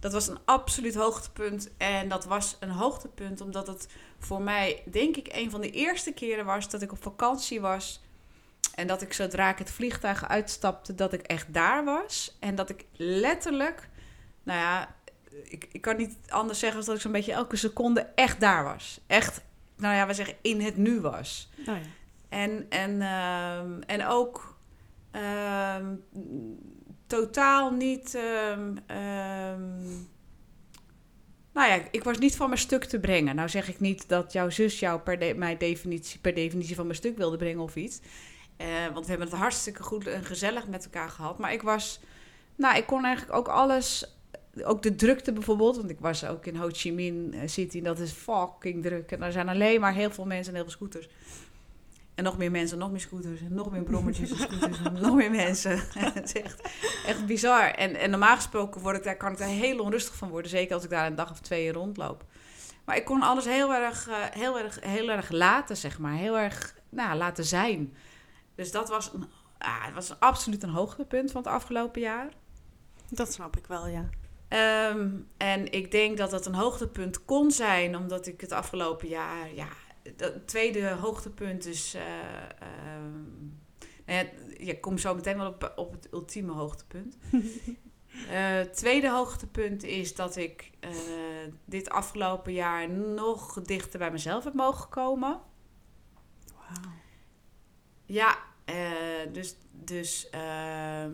Dat 0.00 0.12
was 0.12 0.28
een 0.28 0.38
absoluut 0.44 0.94
hoogtepunt. 0.94 1.70
En 1.76 2.08
dat 2.08 2.24
was 2.24 2.56
een 2.60 2.70
hoogtepunt 2.70 3.40
omdat 3.40 3.66
het 3.66 3.88
voor 4.18 4.42
mij, 4.42 4.82
denk 4.90 5.16
ik, 5.16 5.28
een 5.32 5.50
van 5.50 5.60
de 5.60 5.70
eerste 5.70 6.12
keren 6.12 6.44
was 6.44 6.70
dat 6.70 6.82
ik 6.82 6.92
op 6.92 7.02
vakantie 7.02 7.60
was. 7.60 8.02
En 8.80 8.86
dat 8.86 9.02
ik 9.02 9.12
zodra 9.12 9.50
ik 9.50 9.58
het 9.58 9.70
vliegtuig 9.70 10.28
uitstapte, 10.28 10.94
dat 10.94 11.12
ik 11.12 11.20
echt 11.20 11.54
daar 11.54 11.84
was. 11.84 12.36
En 12.38 12.54
dat 12.54 12.70
ik 12.70 12.84
letterlijk, 12.96 13.88
nou 14.42 14.58
ja, 14.58 14.94
ik, 15.44 15.68
ik 15.72 15.80
kan 15.80 15.96
niet 15.96 16.16
anders 16.28 16.58
zeggen 16.58 16.78
als 16.78 16.86
dat 16.86 16.96
ik 16.96 17.00
zo'n 17.00 17.12
beetje 17.12 17.32
elke 17.32 17.56
seconde 17.56 18.00
echt 18.00 18.40
daar 18.40 18.64
was. 18.64 19.00
Echt, 19.06 19.40
nou 19.76 19.94
ja, 19.94 20.06
we 20.06 20.14
zeggen 20.14 20.34
in 20.42 20.60
het 20.60 20.76
nu 20.76 21.00
was. 21.00 21.50
Oh 21.58 21.64
ja. 21.64 21.80
En, 22.28 22.66
en, 22.68 23.02
ehm, 23.02 23.80
en 23.86 24.06
ook 24.06 24.58
ehm, 25.10 25.94
totaal 27.06 27.70
niet. 27.70 28.14
ehm, 28.14 28.72
nou 31.52 31.68
ja, 31.68 31.80
ik 31.90 32.04
was 32.04 32.18
niet 32.18 32.36
van 32.36 32.48
mijn 32.48 32.60
stuk 32.60 32.84
te 32.84 33.00
brengen. 33.00 33.34
Nou 33.34 33.48
zeg 33.48 33.68
ik 33.68 33.80
niet 33.80 34.08
dat 34.08 34.32
jouw 34.32 34.50
zus 34.50 34.78
jou 34.78 35.00
per, 35.00 35.18
de, 35.18 35.34
mijn 35.34 35.58
definitie, 35.58 36.20
per 36.20 36.34
definitie 36.34 36.74
van 36.74 36.86
mijn 36.86 36.98
stuk 36.98 37.16
wilde 37.16 37.36
brengen 37.36 37.60
of 37.60 37.76
iets. 37.76 38.00
Eh, 38.60 38.66
want 38.92 39.04
we 39.04 39.10
hebben 39.10 39.28
het 39.28 39.38
hartstikke 39.38 39.82
goed 39.82 40.06
en 40.06 40.24
gezellig 40.24 40.66
met 40.66 40.84
elkaar 40.84 41.08
gehad. 41.08 41.38
Maar 41.38 41.52
ik 41.52 41.62
was. 41.62 42.00
Nou, 42.56 42.76
ik 42.76 42.86
kon 42.86 43.04
eigenlijk 43.04 43.36
ook 43.36 43.48
alles. 43.48 44.16
Ook 44.62 44.82
de 44.82 44.94
drukte 44.94 45.32
bijvoorbeeld. 45.32 45.76
Want 45.76 45.90
ik 45.90 46.00
was 46.00 46.24
ook 46.24 46.46
in 46.46 46.56
Ho 46.56 46.68
Chi 46.72 46.92
Minh 46.92 47.34
eh, 47.34 47.40
City. 47.44 47.82
Dat 47.82 47.98
is 47.98 48.12
fucking 48.12 48.82
druk. 48.82 49.12
En 49.12 49.20
daar 49.20 49.32
zijn 49.32 49.48
alleen 49.48 49.80
maar 49.80 49.94
heel 49.94 50.10
veel 50.10 50.24
mensen 50.24 50.48
en 50.48 50.54
heel 50.54 50.68
veel 50.68 50.72
scooters. 50.72 51.08
En 52.14 52.24
nog 52.24 52.38
meer 52.38 52.50
mensen, 52.50 52.78
nog 52.78 52.90
meer 52.90 53.00
scooters. 53.00 53.40
En 53.40 53.54
nog 53.54 53.70
meer 53.70 53.82
brommertjes 53.82 54.30
en 54.30 54.36
scooters. 54.36 54.78
En 54.82 55.00
nog 55.00 55.14
meer 55.14 55.30
mensen. 55.30 55.82
het 55.98 56.34
is 56.34 56.42
echt, 56.42 56.60
echt 57.06 57.26
bizar. 57.26 57.70
En, 57.70 57.96
en 57.96 58.10
normaal 58.10 58.36
gesproken 58.36 58.80
word 58.80 58.96
ik 58.96 59.04
daar, 59.04 59.16
kan 59.16 59.32
ik 59.32 59.38
daar 59.38 59.48
heel 59.48 59.78
onrustig 59.78 60.14
van 60.14 60.28
worden. 60.28 60.50
Zeker 60.50 60.74
als 60.74 60.84
ik 60.84 60.90
daar 60.90 61.06
een 61.06 61.14
dag 61.14 61.30
of 61.30 61.40
twee 61.40 61.72
rondloop. 61.72 62.24
Maar 62.84 62.96
ik 62.96 63.04
kon 63.04 63.22
alles 63.22 63.44
heel 63.44 63.74
erg, 63.74 64.08
eh, 64.08 64.16
heel 64.30 64.58
erg, 64.58 64.78
heel 64.80 65.10
erg 65.10 65.30
laten, 65.30 65.76
zeg 65.76 65.98
maar. 65.98 66.14
Heel 66.14 66.38
erg 66.38 66.74
nou, 66.88 67.16
laten 67.16 67.44
zijn. 67.44 67.94
Dus 68.60 68.70
dat 68.70 68.88
was, 68.88 69.12
een, 69.12 69.24
ah, 69.58 69.84
het 69.84 69.94
was 69.94 70.20
absoluut 70.20 70.62
een 70.62 70.70
hoogtepunt 70.70 71.30
van 71.30 71.42
het 71.42 71.50
afgelopen 71.50 72.00
jaar. 72.00 72.28
Dat 73.08 73.32
snap 73.32 73.56
ik 73.56 73.66
wel, 73.66 73.86
ja. 73.86 74.08
Ehm, 74.48 75.10
en 75.36 75.72
ik 75.72 75.90
denk 75.90 76.16
dat 76.16 76.30
dat 76.30 76.46
een 76.46 76.54
hoogtepunt 76.54 77.24
kon 77.24 77.50
zijn, 77.50 77.96
omdat 77.96 78.26
ik 78.26 78.40
het 78.40 78.52
afgelopen 78.52 79.08
jaar, 79.08 79.54
ja, 79.54 79.68
het 80.16 80.48
tweede 80.48 80.88
hoogtepunt 80.88 81.66
is, 81.66 81.94
ehm, 81.94 83.12
nou 84.06 84.18
ja, 84.18 84.24
je 84.58 84.80
komt 84.80 85.00
zo 85.00 85.14
meteen 85.14 85.36
wel 85.36 85.48
op, 85.48 85.72
op 85.76 85.92
het 85.92 86.12
ultieme 86.12 86.52
hoogtepunt. 86.52 87.16
Eh, 88.30 88.60
tweede 88.60 89.10
hoogtepunt 89.10 89.82
is 89.82 90.14
dat 90.14 90.36
ik 90.36 90.70
eh, 90.80 90.90
dit 91.64 91.90
afgelopen 91.90 92.52
jaar 92.52 92.90
nog 92.90 93.62
dichter 93.62 93.98
bij 93.98 94.10
mezelf 94.10 94.44
heb 94.44 94.54
mogen 94.54 94.88
komen. 94.88 95.40
Wauw. 96.54 96.92
Ja, 98.04 98.38
eh, 98.74 99.32
dus, 99.32 99.56
dus 99.72 100.30
ehm, 100.30 101.12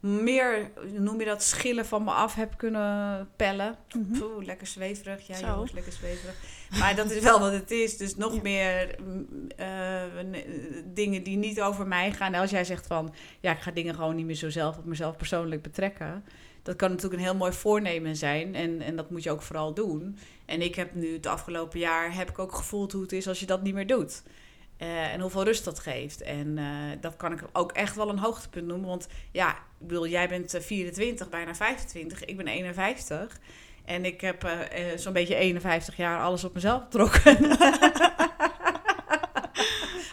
meer, 0.00 0.70
noem 0.98 1.18
je 1.18 1.24
dat, 1.24 1.42
schillen 1.42 1.86
van 1.86 2.04
me 2.04 2.10
af 2.10 2.34
heb 2.34 2.56
kunnen 2.56 3.28
pellen. 3.36 3.76
Poeh, 4.18 4.44
lekker 4.44 4.66
zweverig. 4.66 5.26
Ja, 5.26 5.34
Zo. 5.34 5.46
jongens, 5.46 5.72
lekker 5.72 5.92
zweverig. 5.92 6.34
Maar 6.78 6.96
dat 6.96 7.10
is 7.10 7.22
wel 7.22 7.40
wat 7.40 7.52
het 7.52 7.70
is. 7.70 7.96
Dus 7.96 8.16
nog 8.16 8.34
Ja. 8.34 8.40
meer 8.42 8.96
mm, 9.00 9.48
eh, 9.56 10.02
dingen 10.84 11.22
die 11.22 11.36
niet 11.36 11.60
over 11.60 11.86
mij 11.86 12.12
gaan. 12.12 12.34
En 12.34 12.40
als 12.40 12.50
jij 12.50 12.64
zegt 12.64 12.86
van, 12.86 13.14
ja, 13.40 13.52
ik 13.52 13.60
ga 13.60 13.70
dingen 13.70 13.94
gewoon 13.94 14.16
niet 14.16 14.26
meer 14.26 14.34
zo 14.34 14.50
zelf 14.50 14.78
op 14.78 14.84
mezelf 14.84 15.16
persoonlijk 15.16 15.62
betrekken. 15.62 16.24
Dat 16.62 16.76
kan 16.76 16.88
natuurlijk 16.90 17.20
een 17.20 17.26
heel 17.28 17.36
mooi 17.36 17.52
voornemen 17.52 18.16
zijn. 18.16 18.54
En, 18.54 18.80
en 18.80 18.96
dat 18.96 19.10
moet 19.10 19.22
je 19.22 19.30
ook 19.30 19.42
vooral 19.42 19.74
doen. 19.74 20.16
En 20.46 20.62
ik 20.62 20.74
heb 20.74 20.94
nu 20.94 21.12
het 21.12 21.26
afgelopen 21.26 21.78
jaar, 21.78 22.14
heb 22.14 22.28
ik 22.28 22.38
ook 22.38 22.54
gevoeld 22.54 22.92
hoe 22.92 23.02
het 23.02 23.12
is 23.12 23.28
als 23.28 23.40
je 23.40 23.46
dat 23.46 23.62
niet 23.62 23.74
meer 23.74 23.86
doet. 23.86 24.22
Eh, 24.80 25.12
en 25.12 25.20
hoeveel 25.20 25.42
rust 25.44 25.64
dat 25.64 25.78
geeft. 25.78 26.22
En 26.22 26.58
eh, 26.58 26.64
dat 27.00 27.16
kan 27.16 27.32
ik 27.32 27.42
ook 27.52 27.72
echt 27.72 27.96
wel 27.96 28.08
een 28.08 28.18
hoogtepunt 28.18 28.66
noemen. 28.66 28.88
Want 28.88 29.08
ja, 29.32 29.50
ik 29.50 29.86
bedoel, 29.86 30.06
jij 30.06 30.28
bent 30.28 30.54
eh, 30.54 30.60
24, 30.62 31.28
bijna 31.28 31.54
25. 31.54 32.24
Ik 32.24 32.36
ben 32.36 32.46
51. 32.46 33.38
En 33.84 34.04
ik 34.04 34.20
heb 34.20 34.44
eh, 34.44 34.92
eh, 34.92 34.98
zo'n 34.98 35.12
beetje 35.12 35.34
51 35.34 35.96
jaar 35.96 36.20
alles 36.20 36.44
op 36.44 36.54
mezelf 36.54 36.82
getrokken. 36.82 37.36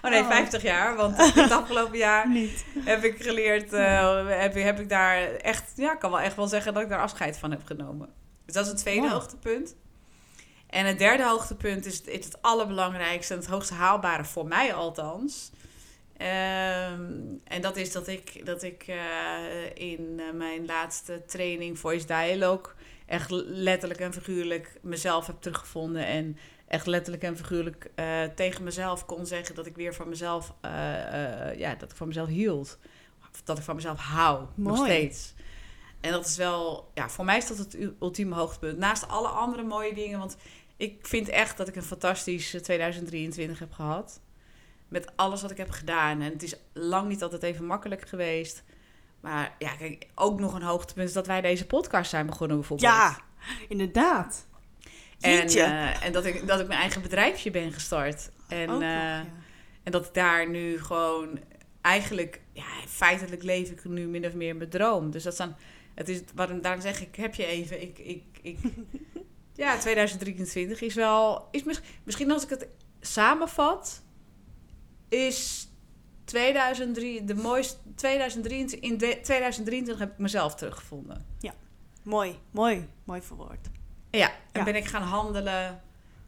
oh 0.02 0.10
nee, 0.12 0.22
Oh. 0.22 0.28
50 0.28 0.62
jaar. 0.62 0.96
Want 0.96 1.34
het 1.34 1.52
afgelopen 1.52 1.98
jaar 1.98 2.30
Niet. 2.40 2.66
heb 2.80 3.04
ik 3.04 3.22
geleerd, 3.24 3.74
eh, 3.74 4.28
heb, 4.28 4.54
heb 4.54 4.80
ik 4.80 4.90
daar 4.90 5.18
echt, 5.36 5.72
ja, 5.76 5.94
ik 5.94 6.00
kan 6.00 6.12
wel 6.12 6.20
echt 6.20 6.36
wel 6.36 6.48
zeggen 6.48 6.74
dat 6.74 6.84
ik 6.84 6.90
daar 6.90 7.02
afscheid 7.02 7.38
van 7.38 7.52
heb 7.52 7.62
genomen. 7.66 8.10
Dus 8.46 8.54
dat 8.56 8.64
is 8.66 8.72
het 8.72 8.80
tweede 8.80 9.02
Wow. 9.02 9.12
hoogtepunt. 9.12 9.76
En 10.70 10.86
het 10.86 11.00
derde 11.00 11.24
hoogtepunt 11.24 11.86
is 11.86 11.98
het, 11.98 12.08
is 12.08 12.26
het 12.26 12.42
allerbelangrijkste 12.42 13.34
en 13.34 13.40
het 13.40 13.50
hoogst 13.50 13.70
haalbare 13.70 14.26
voor 14.26 14.48
mij 14.48 14.74
althans. 14.74 15.52
Ehm, 16.18 17.12
en 17.44 17.62
dat 17.62 17.78
is 17.78 17.92
dat 17.92 18.08
ik, 18.08 18.46
dat 18.46 18.64
ik 18.64 18.84
eh, 18.88 18.98
in 19.74 20.20
eh, 20.20 20.34
mijn 20.34 20.66
laatste 20.66 21.22
training 21.26 21.80
Voice 21.80 22.06
Dialogue 22.06 22.74
echt 23.06 23.30
letterlijk 23.46 24.00
en 24.00 24.14
figuurlijk 24.14 24.80
mezelf 24.82 25.28
heb 25.28 25.36
teruggevonden. 25.40 26.06
En 26.06 26.38
echt 26.68 26.86
letterlijk 26.86 27.24
en 27.24 27.38
figuurlijk 27.38 27.92
eh, 27.96 28.24
tegen 28.36 28.64
mezelf 28.64 29.06
kon 29.06 29.26
zeggen 29.26 29.56
dat 29.56 29.66
ik 29.66 29.76
weer 29.76 29.94
van 29.94 30.10
mezelf, 30.10 30.54
ja, 31.58 31.76
dat 31.76 31.92
ik 31.92 31.98
van 31.98 32.08
mezelf 32.08 32.28
hield. 32.28 32.78
Of 33.32 33.42
dat 33.42 33.58
ik 33.58 33.64
van 33.64 33.76
mezelf 33.76 34.00
hou, 34.00 34.46
nog 34.56 34.78
steeds. 34.78 35.34
En 36.08 36.14
dat 36.14 36.26
is 36.26 36.38
wel, 36.38 36.92
ja, 36.94 37.10
voor 37.10 37.26
mij 37.26 37.38
is 37.38 37.48
dat 37.48 37.58
het 37.58 37.78
ultieme 38.00 38.36
hoogtepunt. 38.36 38.78
Naast 38.78 39.08
alle 39.08 39.28
andere 39.28 39.64
mooie 39.64 39.94
dingen, 39.94 40.20
want 40.20 40.38
ik 40.78 41.08
vind 41.08 41.30
echt 41.30 41.58
dat 41.58 41.68
ik 41.68 41.76
een 41.76 41.84
fantastisch 41.84 42.54
eh, 42.54 42.62
2023 42.62 43.60
heb 43.60 43.72
gehad. 43.72 44.22
Met 44.88 45.12
alles 45.16 45.42
wat 45.42 45.52
ik 45.52 45.58
heb 45.58 45.70
gedaan. 45.70 46.22
En 46.22 46.32
het 46.32 46.44
is 46.44 46.56
lang 46.74 47.08
niet 47.08 47.24
altijd 47.24 47.44
even 47.44 47.66
makkelijk 47.66 48.08
geweest. 48.08 48.64
Maar 49.20 49.56
ja, 49.60 49.76
kijk, 49.76 50.08
ook 50.16 50.40
nog 50.40 50.54
een 50.54 50.62
hoogtepunt 50.62 51.08
is 51.08 51.14
dat 51.14 51.28
wij 51.28 51.42
deze 51.42 51.66
podcast 51.66 52.10
zijn 52.10 52.26
begonnen 52.26 52.58
bijvoorbeeld. 52.58 52.92
Ja, 52.92 53.18
inderdaad. 53.68 54.48
En, 55.20 55.48
eh, 55.48 56.04
en 56.04 56.12
dat, 56.12 56.26
ik, 56.26 56.48
dat 56.48 56.60
ik 56.60 56.68
mijn 56.68 56.80
eigen 56.80 57.02
bedrijfje 57.02 57.52
ben 57.52 57.72
gestart. 57.72 58.32
En, 58.48 58.68
nog, 58.68 58.82
eh, 58.82 58.88
ja. 58.88 59.26
en 59.84 59.92
dat 59.92 60.06
ik 60.06 60.14
daar 60.14 60.50
nu 60.50 60.80
gewoon 60.80 61.40
eigenlijk, 61.82 62.42
ja, 62.54 62.66
feitelijk 62.88 63.44
leef 63.44 63.70
ik 63.70 63.84
nu 63.86 64.08
min 64.08 64.26
of 64.26 64.34
meer 64.34 64.56
mijn 64.56 64.70
droom. 64.70 65.12
Dus 65.12 65.24
dat 65.24 65.38
dan, 65.38 65.56
het 65.98 66.10
is, 66.10 66.22
waarom, 66.36 66.62
daarom 66.62 66.82
zeg 66.82 67.02
ik, 67.02 67.16
heb 67.16 67.36
je 67.36 67.46
even, 67.46 67.82
ik, 67.82 67.98
ik, 68.00 68.24
ik, 68.42 68.58
ja, 69.54 69.78
2023 69.78 70.82
is 70.82 70.94
wel, 70.94 71.48
is 71.52 71.64
mis- 71.64 71.82
misschien 72.04 72.32
als 72.32 72.44
ik 72.44 72.50
het 72.50 72.68
samenvat, 73.00 74.04
is 75.10 75.68
2003, 76.24 77.24
de 77.24 77.36
mooiste, 77.36 77.78
2023, 77.96 78.80
in 78.80 78.98
de, 78.98 79.20
2023 79.22 80.00
heb 80.00 80.12
ik 80.12 80.18
mezelf 80.18 80.56
teruggevonden. 80.56 81.26
Mooi, 82.04 82.40
mooi, 82.52 82.88
mooi 83.04 83.22
verwoord. 83.22 83.68
Ja, 84.12 84.30
en 84.30 84.60
Ja. 84.60 84.64
ben 84.64 84.76
ik 84.76 84.86
gaan 84.86 85.02
handelen. 85.02 85.82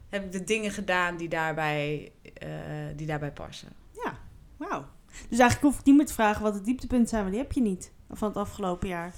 Heb 0.08 0.24
ik 0.24 0.32
de 0.32 0.44
dingen 0.44 0.70
gedaan 0.70 1.16
die 1.16 1.28
daarbij, 1.28 2.12
eh, 2.34 2.48
die 2.96 3.06
daarbij 3.06 3.32
passen. 3.32 3.68
Ja, 4.04 4.18
wauw. 4.56 4.84
Dus 5.28 5.38
eigenlijk 5.38 5.60
hoef 5.60 5.78
ik 5.78 5.84
niet 5.84 5.96
meer 5.96 6.06
te 6.06 6.12
vragen 6.12 6.42
wat 6.42 6.54
de 6.54 6.60
dieptepunten 6.60 7.08
zijn, 7.08 7.20
want 7.22 7.34
die 7.34 7.42
heb 7.42 7.52
je 7.52 7.60
niet 7.60 7.92
van 8.10 8.28
het 8.28 8.36
afgelopen 8.36 8.88
jaar. 8.88 9.14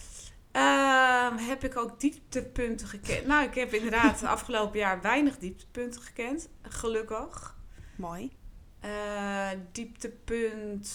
Ehm, 0.52 1.36
heb 1.36 1.64
ik 1.64 1.76
ook 1.76 2.00
dieptepunten 2.00 2.86
gekend? 2.86 3.26
Nou, 3.26 3.44
ik 3.48 3.54
heb 3.54 3.72
inderdaad 3.72 4.20
het 4.20 4.28
afgelopen 4.36 4.78
jaar 4.78 5.00
weinig 5.02 5.38
dieptepunten 5.38 6.02
gekend. 6.02 6.48
Gelukkig. 6.62 7.56
Mooi. 7.96 8.30
Eh, 8.80 9.48
dieptepunt. 9.72 10.90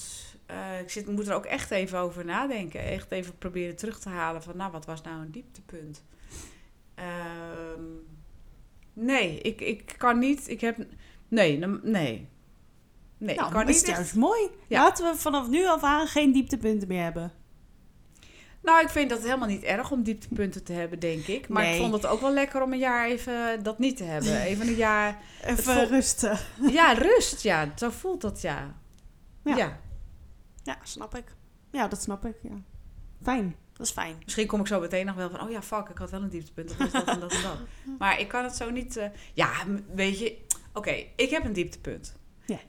eh, 0.45 0.79
ik 0.79 0.89
zit, 0.89 1.07
moet 1.07 1.27
er 1.27 1.35
ook 1.35 1.45
echt 1.45 1.71
even 1.71 1.99
over 1.99 2.25
nadenken. 2.25 2.79
Echt 2.83 3.11
even 3.11 3.37
proberen 3.37 3.75
terug 3.75 3.99
te 3.99 4.09
halen 4.09 4.43
van, 4.43 4.57
nou, 4.57 4.71
wat 4.71 4.85
was 4.85 5.01
nou 5.01 5.21
een 5.21 5.31
dieptepunt? 5.31 6.03
Ehm, 6.95 7.81
nee, 8.93 9.39
ik, 9.41 9.61
ik 9.61 9.93
kan 9.97 10.19
niet. 10.19 10.49
Ik 10.49 10.61
heb. 10.61 10.77
Nee, 11.27 11.57
nee. 11.57 12.27
Nee, 13.19 13.35
nou, 13.35 13.47
ik 13.47 13.53
kan 13.53 13.65
dat 13.65 13.69
is 13.75 13.75
niet. 13.81 13.87
echt- 13.89 13.97
juist 13.97 14.15
mooi. 14.15 14.49
Ja. 14.67 14.83
Laten 14.83 15.11
we 15.11 15.17
vanaf 15.17 15.47
nu 15.47 15.67
af 15.67 15.83
aan 15.83 16.07
geen 16.07 16.31
dieptepunten 16.31 16.87
meer 16.87 17.03
hebben. 17.03 17.31
Nou, 18.67 18.81
ik 18.81 18.89
vind 18.89 19.09
dat 19.09 19.21
helemaal 19.21 19.47
niet 19.47 19.63
erg 19.63 19.91
om 19.91 20.03
dieptepunten 20.03 20.63
te 20.63 20.74
hebben, 20.74 21.00
denk 21.00 21.27
ik. 21.27 21.47
Maar 21.47 21.63
Nee. 21.63 21.74
ik 21.75 21.79
vond 21.81 21.93
het 21.93 22.05
ook 22.05 22.21
wel 22.21 22.33
lekker 22.33 22.62
om 22.63 22.71
een 22.74 22.79
jaar 22.79 23.07
even 23.07 23.63
dat 23.63 23.79
niet 23.79 23.97
te 23.97 24.03
hebben. 24.03 24.41
Even 24.51 24.67
een 24.67 24.75
jaar. 24.75 25.17
Even 25.43 25.63
vol- 25.63 25.83
rusten. 25.88 26.38
Ja, 26.71 26.91
rust. 26.93 27.41
Ja, 27.41 27.71
zo 27.75 27.89
voelt 27.89 28.21
dat, 28.21 28.41
ja. 28.41 28.75
Ja. 29.43 29.55
ja. 29.57 29.79
Ja, 30.63 30.77
snap 30.83 31.15
ik. 31.15 31.24
Ja, 31.71 31.88
dat 31.88 32.01
snap 32.01 32.25
ik, 32.25 32.36
ja. 32.41 32.62
Fijn. 33.24 33.55
Dat 33.74 33.86
is 33.88 33.91
fijn. 33.93 34.15
Misschien 34.24 34.47
kom 34.47 34.59
ik 34.59 34.67
zo 34.67 34.79
meteen 34.79 35.05
nog 35.05 35.15
wel 35.15 35.29
van, 35.29 35.41
oh 35.41 35.51
ja, 35.51 35.62
fuck, 35.62 35.89
ik 35.89 35.97
had 35.97 36.12
wel 36.12 36.21
een 36.21 36.29
dieptepunt. 36.29 36.77
Dat 36.77 36.88
is 36.88 36.93
dat 36.93 37.07
en 37.07 37.19
dat 37.19 37.33
en 37.33 37.41
dat. 37.41 37.57
Maar 38.00 38.19
ik 38.19 38.27
kan 38.27 38.43
het 38.43 38.55
zo 38.55 38.69
niet... 38.69 38.97
eh, 38.97 39.07
ja, 39.33 39.51
weet 39.93 40.19
je... 40.19 40.38
Oké, 40.74 41.03
ik 41.15 41.29
heb 41.29 41.45
een 41.45 41.53
dieptepunt. 41.53 42.15
Ja. 42.45 42.59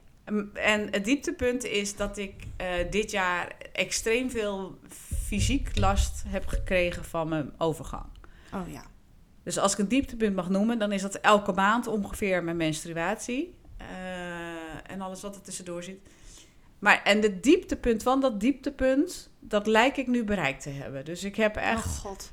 En 0.54 0.88
het 0.90 1.04
dieptepunt 1.04 1.64
is 1.64 1.96
dat 1.96 2.16
ik 2.18 2.34
eh, 2.56 2.66
dit 2.90 3.10
jaar 3.10 3.56
extreem 3.72 4.30
veel 4.30 4.78
fysiek 5.28 5.76
last 5.78 6.22
heb 6.26 6.46
gekregen 6.46 7.04
van 7.04 7.28
mijn 7.28 7.50
overgang. 7.58 8.06
Oh 8.54 8.72
ja. 8.72 8.82
Dus 9.42 9.58
als 9.58 9.72
ik 9.72 9.78
een 9.78 9.88
dieptepunt 9.88 10.34
mag 10.34 10.48
noemen, 10.48 10.78
dan 10.78 10.92
is 10.92 11.02
dat 11.02 11.14
elke 11.14 11.52
maand 11.52 11.86
ongeveer 11.86 12.44
mijn 12.44 12.56
menstruatie. 12.56 13.54
Eh, 13.76 13.86
en 14.92 15.00
alles 15.00 15.20
wat 15.20 15.34
er 15.34 15.42
tussendoor 15.42 15.82
zit. 15.82 15.98
Maar, 16.78 17.02
en 17.02 17.20
de 17.20 17.40
dieptepunt 17.40 18.02
van 18.02 18.20
dat 18.20 18.40
dieptepunt, 18.40 19.30
dat 19.40 19.66
lijk 19.66 19.96
ik 19.96 20.06
nu 20.06 20.24
bereikt 20.24 20.62
te 20.62 20.70
hebben. 20.70 21.04
Dus 21.04 21.24
ik 21.24 21.36
heb 21.36 21.56
echt, 21.56 21.86
Oh 21.86 21.92
god. 21.92 22.32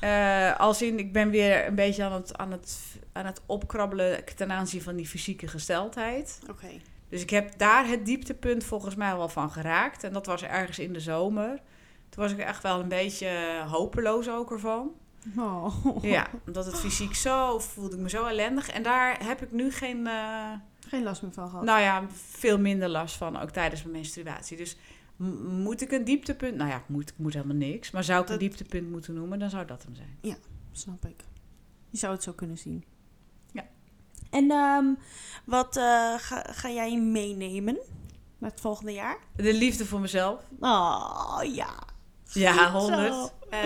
eh, 0.00 0.58
als 0.58 0.82
in, 0.82 0.98
ik 0.98 1.12
ben 1.12 1.30
weer 1.30 1.66
een 1.66 1.74
beetje 1.74 2.04
aan 2.04 2.12
het, 2.12 2.36
aan, 2.36 2.52
het, 2.52 2.78
aan 3.12 3.26
het 3.26 3.40
opkrabbelen 3.46 4.24
ten 4.36 4.52
aanzien 4.52 4.82
van 4.82 4.96
die 4.96 5.06
fysieke 5.06 5.46
gesteldheid. 5.46 6.38
Oké. 6.50 6.68
Dus 7.08 7.22
ik 7.22 7.30
heb 7.30 7.58
daar 7.58 7.86
het 7.88 8.06
dieptepunt 8.06 8.64
volgens 8.64 8.94
mij 8.94 9.16
wel 9.16 9.28
van 9.28 9.50
geraakt. 9.50 10.04
En 10.04 10.12
dat 10.12 10.26
was 10.26 10.42
ergens 10.42 10.78
in 10.78 10.92
de 10.92 11.00
zomer. 11.00 11.60
Toen 12.14 12.22
was 12.22 12.32
ik 12.32 12.38
echt 12.38 12.62
wel 12.62 12.80
een 12.80 12.88
beetje 12.88 13.28
hopeloos 13.68 14.28
ook 14.28 14.50
ervan. 14.50 14.90
Oh. 15.36 15.74
Ja, 16.02 16.26
omdat 16.46 16.66
het 16.66 16.78
fysiek 16.78 17.14
zo 17.14 17.58
voelde 17.58 17.96
ik 17.96 18.02
me 18.02 18.08
zo 18.08 18.24
ellendig. 18.24 18.68
En 18.68 18.82
daar 18.82 19.24
heb 19.26 19.42
ik 19.42 19.52
nu 19.52 19.72
geen, 19.72 20.06
eh, 20.06 20.52
Geen 20.88 21.02
last 21.02 21.22
meer 21.22 21.32
van 21.32 21.48
gehad. 21.48 21.64
nou 21.64 21.80
ja, 21.80 22.04
veel 22.12 22.58
minder 22.58 22.88
last 22.88 23.16
van, 23.16 23.40
ook 23.40 23.50
tijdens 23.50 23.82
mijn 23.82 23.94
menstruatie. 23.94 24.56
Dus 24.56 24.76
moet 25.48 25.80
ik 25.80 25.90
een 25.90 26.04
dieptepunt, 26.04 26.56
nou 26.56 26.70
ja, 26.70 26.82
moet, 26.86 27.08
ik 27.08 27.18
moet 27.18 27.32
helemaal 27.32 27.56
niks. 27.56 27.90
Maar 27.90 28.04
zou 28.04 28.22
ik 28.22 28.28
een 28.28 28.38
dieptepunt 28.38 28.90
moeten 28.90 29.14
noemen, 29.14 29.38
dan 29.38 29.50
zou 29.50 29.66
dat 29.66 29.82
hem 29.82 29.94
zijn. 29.94 30.18
Snap 30.72 31.04
ik. 31.06 31.24
Je 31.90 31.98
zou 31.98 32.12
het 32.12 32.22
zo 32.22 32.32
kunnen 32.32 32.58
zien. 32.58 32.84
Ja. 33.52 33.66
En 34.30 34.50
ehm, 34.50 34.84
wat 35.44 35.76
eh, 35.76 36.14
ga, 36.18 36.42
ga 36.50 36.70
jij 36.70 37.00
meenemen 37.00 37.78
naar 38.38 38.50
het 38.50 38.60
volgende 38.60 38.92
jaar? 38.92 39.18
De 39.36 39.54
liefde 39.54 39.86
voor 39.86 40.00
mezelf. 40.00 40.44
Oh, 40.60 41.40
ja. 41.42 41.92
Ja, 42.34 42.70
Goed 42.70 42.82
zo. 42.82 42.94
100. 42.94 43.32
Eh, 43.50 43.60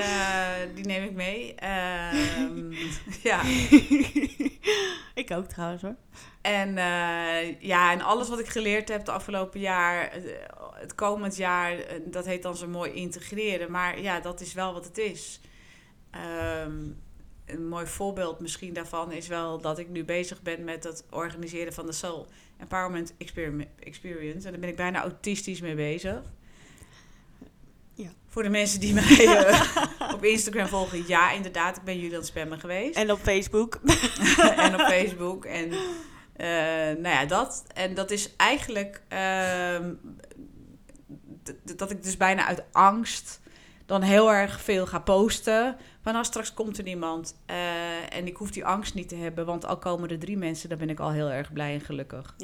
die 0.75 0.87
neem 0.87 1.05
ik 1.05 1.13
mee. 1.13 1.55
Ehm, 1.55 2.73
ja. 3.29 3.43
ik 5.23 5.31
ook 5.31 5.47
trouwens 5.47 5.83
hoor. 5.83 5.97
En 6.41 6.79
eh, 6.79 7.61
ja, 7.61 7.93
en 7.93 8.01
alles 8.01 8.29
wat 8.29 8.39
ik 8.39 8.49
geleerd 8.49 8.89
heb 8.89 8.99
het 8.99 9.09
afgelopen 9.09 9.61
jaar, 9.61 10.09
eh, 10.09 10.23
het 10.73 10.95
komend 10.95 11.37
jaar, 11.37 11.79
eh, 11.79 12.01
dat 12.05 12.27
heet 12.27 12.43
dan 12.43 12.57
zo 12.57 12.69
mooi 12.69 12.93
integreren. 12.93 13.71
Maar 13.71 14.01
ja, 14.01 14.21
dat 14.21 14.41
is 14.41 14.53
wel 14.53 14.73
wat 14.73 14.85
het 14.85 14.99
is. 14.99 15.41
Ehm, 16.11 16.77
een 17.47 17.69
mooi 17.69 17.87
voorbeeld 17.87 18.41
misschien 18.41 18.73
daarvan 18.73 19.13
is 19.13 19.29
wel 19.29 19.61
dat 19.61 19.79
ik 19.79 19.89
nu 19.89 20.05
bezig 20.05 20.43
ben 20.43 20.65
met 20.65 20.85
het 20.85 21.05
organiseren 21.11 21.73
van 21.73 21.87
de 21.87 21.93
Soul 21.93 22.27
Empowerment 22.59 23.15
Experience. 23.79 24.47
En 24.47 24.53
daar 24.53 24.61
ben 24.61 24.69
ik 24.69 24.77
bijna 24.77 25.01
autistisch 25.01 25.61
mee 25.61 25.75
bezig. 25.75 26.23
Ja. 27.99 28.11
Voor 28.27 28.43
de 28.43 28.49
mensen 28.49 28.81
die 28.81 28.95
mij 28.95 29.27
eh, 29.27 29.77
op 30.15 30.25
Instagram 30.25 30.67
volgen, 30.67 31.05
ja, 31.07 31.33
inderdaad, 31.33 31.77
ik 31.77 31.83
ben 31.83 31.95
jullie 31.95 32.11
aan 32.11 32.19
het 32.19 32.27
spammen 32.27 32.61
geweest. 32.61 32.97
En 32.97 33.13
op 33.13 33.19
Facebook. 33.19 33.81
en 34.57 34.75
op 34.75 34.81
Facebook. 34.95 35.45
En 35.45 35.73
eh, 36.37 36.49
nou 37.03 37.09
ja, 37.09 37.25
dat. 37.25 37.65
En 37.75 37.95
dat 37.95 38.11
is 38.11 38.37
eigenlijk 38.37 39.03
ehm, 39.09 39.95
dat 41.77 41.91
ik 41.91 42.03
dus 42.03 42.17
bijna 42.17 42.47
uit 42.47 42.63
angst 42.73 43.41
dan 43.87 44.03
heel 44.03 44.33
erg 44.33 44.61
veel 44.61 44.87
ga 44.87 44.99
posten. 44.99 45.77
Van 46.03 46.13
nou, 46.13 46.25
straks 46.25 46.55
komt 46.55 46.79
er 46.79 46.85
niemand. 46.85 47.37
Eh, 47.47 48.17
en 48.17 48.27
ik 48.27 48.37
hoef 48.37 48.51
die 48.51 48.65
angst 48.65 48.95
niet 48.95 49.09
te 49.09 49.17
hebben, 49.17 49.47
want 49.47 49.65
al 49.67 49.79
komen 49.79 50.11
er 50.11 50.19
drie 50.19 50.37
mensen, 50.37 50.69
dan 50.69 50.79
ben 50.79 50.91
ik 50.91 51.01
al 51.01 51.11
heel 51.11 51.31
erg 51.31 51.53
blij 51.53 51.75
en 51.75 51.81
gelukkig. 51.81 52.35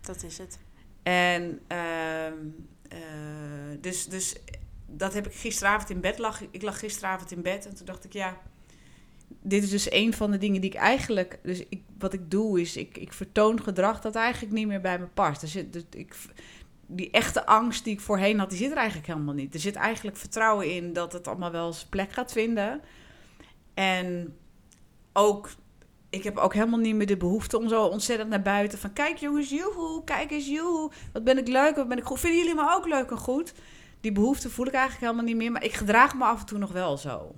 Dat 0.00 0.22
is 0.22 0.38
het. 0.38 0.58
En 1.02 1.60
ehm, 1.66 2.34
eh, 2.88 2.98
dus, 3.80 4.06
dus 4.06 4.36
dat 4.96 5.14
heb 5.14 5.26
ik 5.26 5.34
gisteravond 5.34 5.90
in 5.90 6.00
bed 6.00 6.18
lag. 6.18 6.40
Ik 6.50 6.62
lag 6.62 6.78
gisteravond 6.78 7.32
in 7.32 7.42
bed 7.42 7.66
en 7.66 7.74
toen 7.74 7.86
dacht 7.86 8.04
ik, 8.04 8.12
ja, 8.12 8.36
dit 9.42 9.62
is 9.62 9.70
dus 9.70 9.90
een 9.92 10.12
van 10.12 10.30
de 10.30 10.38
dingen 10.38 10.60
die 10.60 10.70
ik 10.70 10.76
eigenlijk. 10.76 11.38
Dus 11.42 11.64
ik, 11.68 11.82
wat 11.98 12.12
ik 12.12 12.30
doe 12.30 12.60
is, 12.60 12.76
ik, 12.76 12.98
ik 12.98 13.12
vertoon 13.12 13.62
gedrag 13.62 14.00
dat 14.00 14.14
eigenlijk 14.14 14.54
niet 14.54 14.66
meer 14.66 14.80
bij 14.80 14.98
me 14.98 15.06
past. 15.06 15.42
Er 15.42 15.48
zit, 15.48 15.72
dus 15.72 15.84
ik, 15.90 16.16
die 16.86 17.10
echte 17.10 17.46
angst 17.46 17.84
die 17.84 17.92
ik 17.92 18.00
voorheen 18.00 18.38
had, 18.38 18.48
die 18.50 18.58
zit 18.58 18.70
er 18.70 18.76
eigenlijk 18.76 19.06
helemaal 19.06 19.34
niet. 19.34 19.54
Er 19.54 19.60
zit 19.60 19.74
eigenlijk 19.74 20.16
vertrouwen 20.16 20.70
in 20.70 20.92
dat 20.92 21.12
het 21.12 21.28
allemaal 21.28 21.50
wel 21.50 21.72
zijn 21.72 21.88
plek 21.88 22.12
gaat 22.12 22.32
vinden. 22.32 22.80
En 23.74 24.36
ook, 25.12 25.50
ik 26.10 26.24
heb 26.24 26.36
ook 26.36 26.54
helemaal 26.54 26.78
niet 26.78 26.94
meer 26.94 27.06
de 27.06 27.16
behoefte 27.16 27.58
om 27.58 27.68
zo 27.68 27.84
ontzettend 27.84 28.30
naar 28.30 28.42
buiten 28.42 28.78
van... 28.78 28.92
Kijk 28.92 29.16
jongens, 29.16 29.50
joehoe, 29.50 30.04
kijk 30.04 30.30
eens, 30.30 30.48
joehoe. 30.48 30.90
Wat 31.12 31.24
ben 31.24 31.38
ik 31.38 31.48
leuk, 31.48 31.76
wat 31.76 31.88
ben 31.88 31.98
ik 31.98 32.04
goed. 32.04 32.20
Vinden 32.20 32.38
jullie 32.38 32.54
me 32.54 32.74
ook 32.74 32.86
leuk 32.86 33.10
en 33.10 33.18
goed? 33.18 33.54
Die 34.04 34.12
behoefte 34.12 34.50
voel 34.50 34.66
ik 34.66 34.72
eigenlijk 34.72 35.02
helemaal 35.02 35.24
niet 35.24 35.36
meer. 35.36 35.52
Maar 35.52 35.64
ik 35.64 35.74
gedraag 35.74 36.14
me 36.14 36.24
af 36.24 36.40
en 36.40 36.46
toe 36.46 36.58
nog 36.58 36.72
wel 36.72 36.96
zo. 36.96 37.34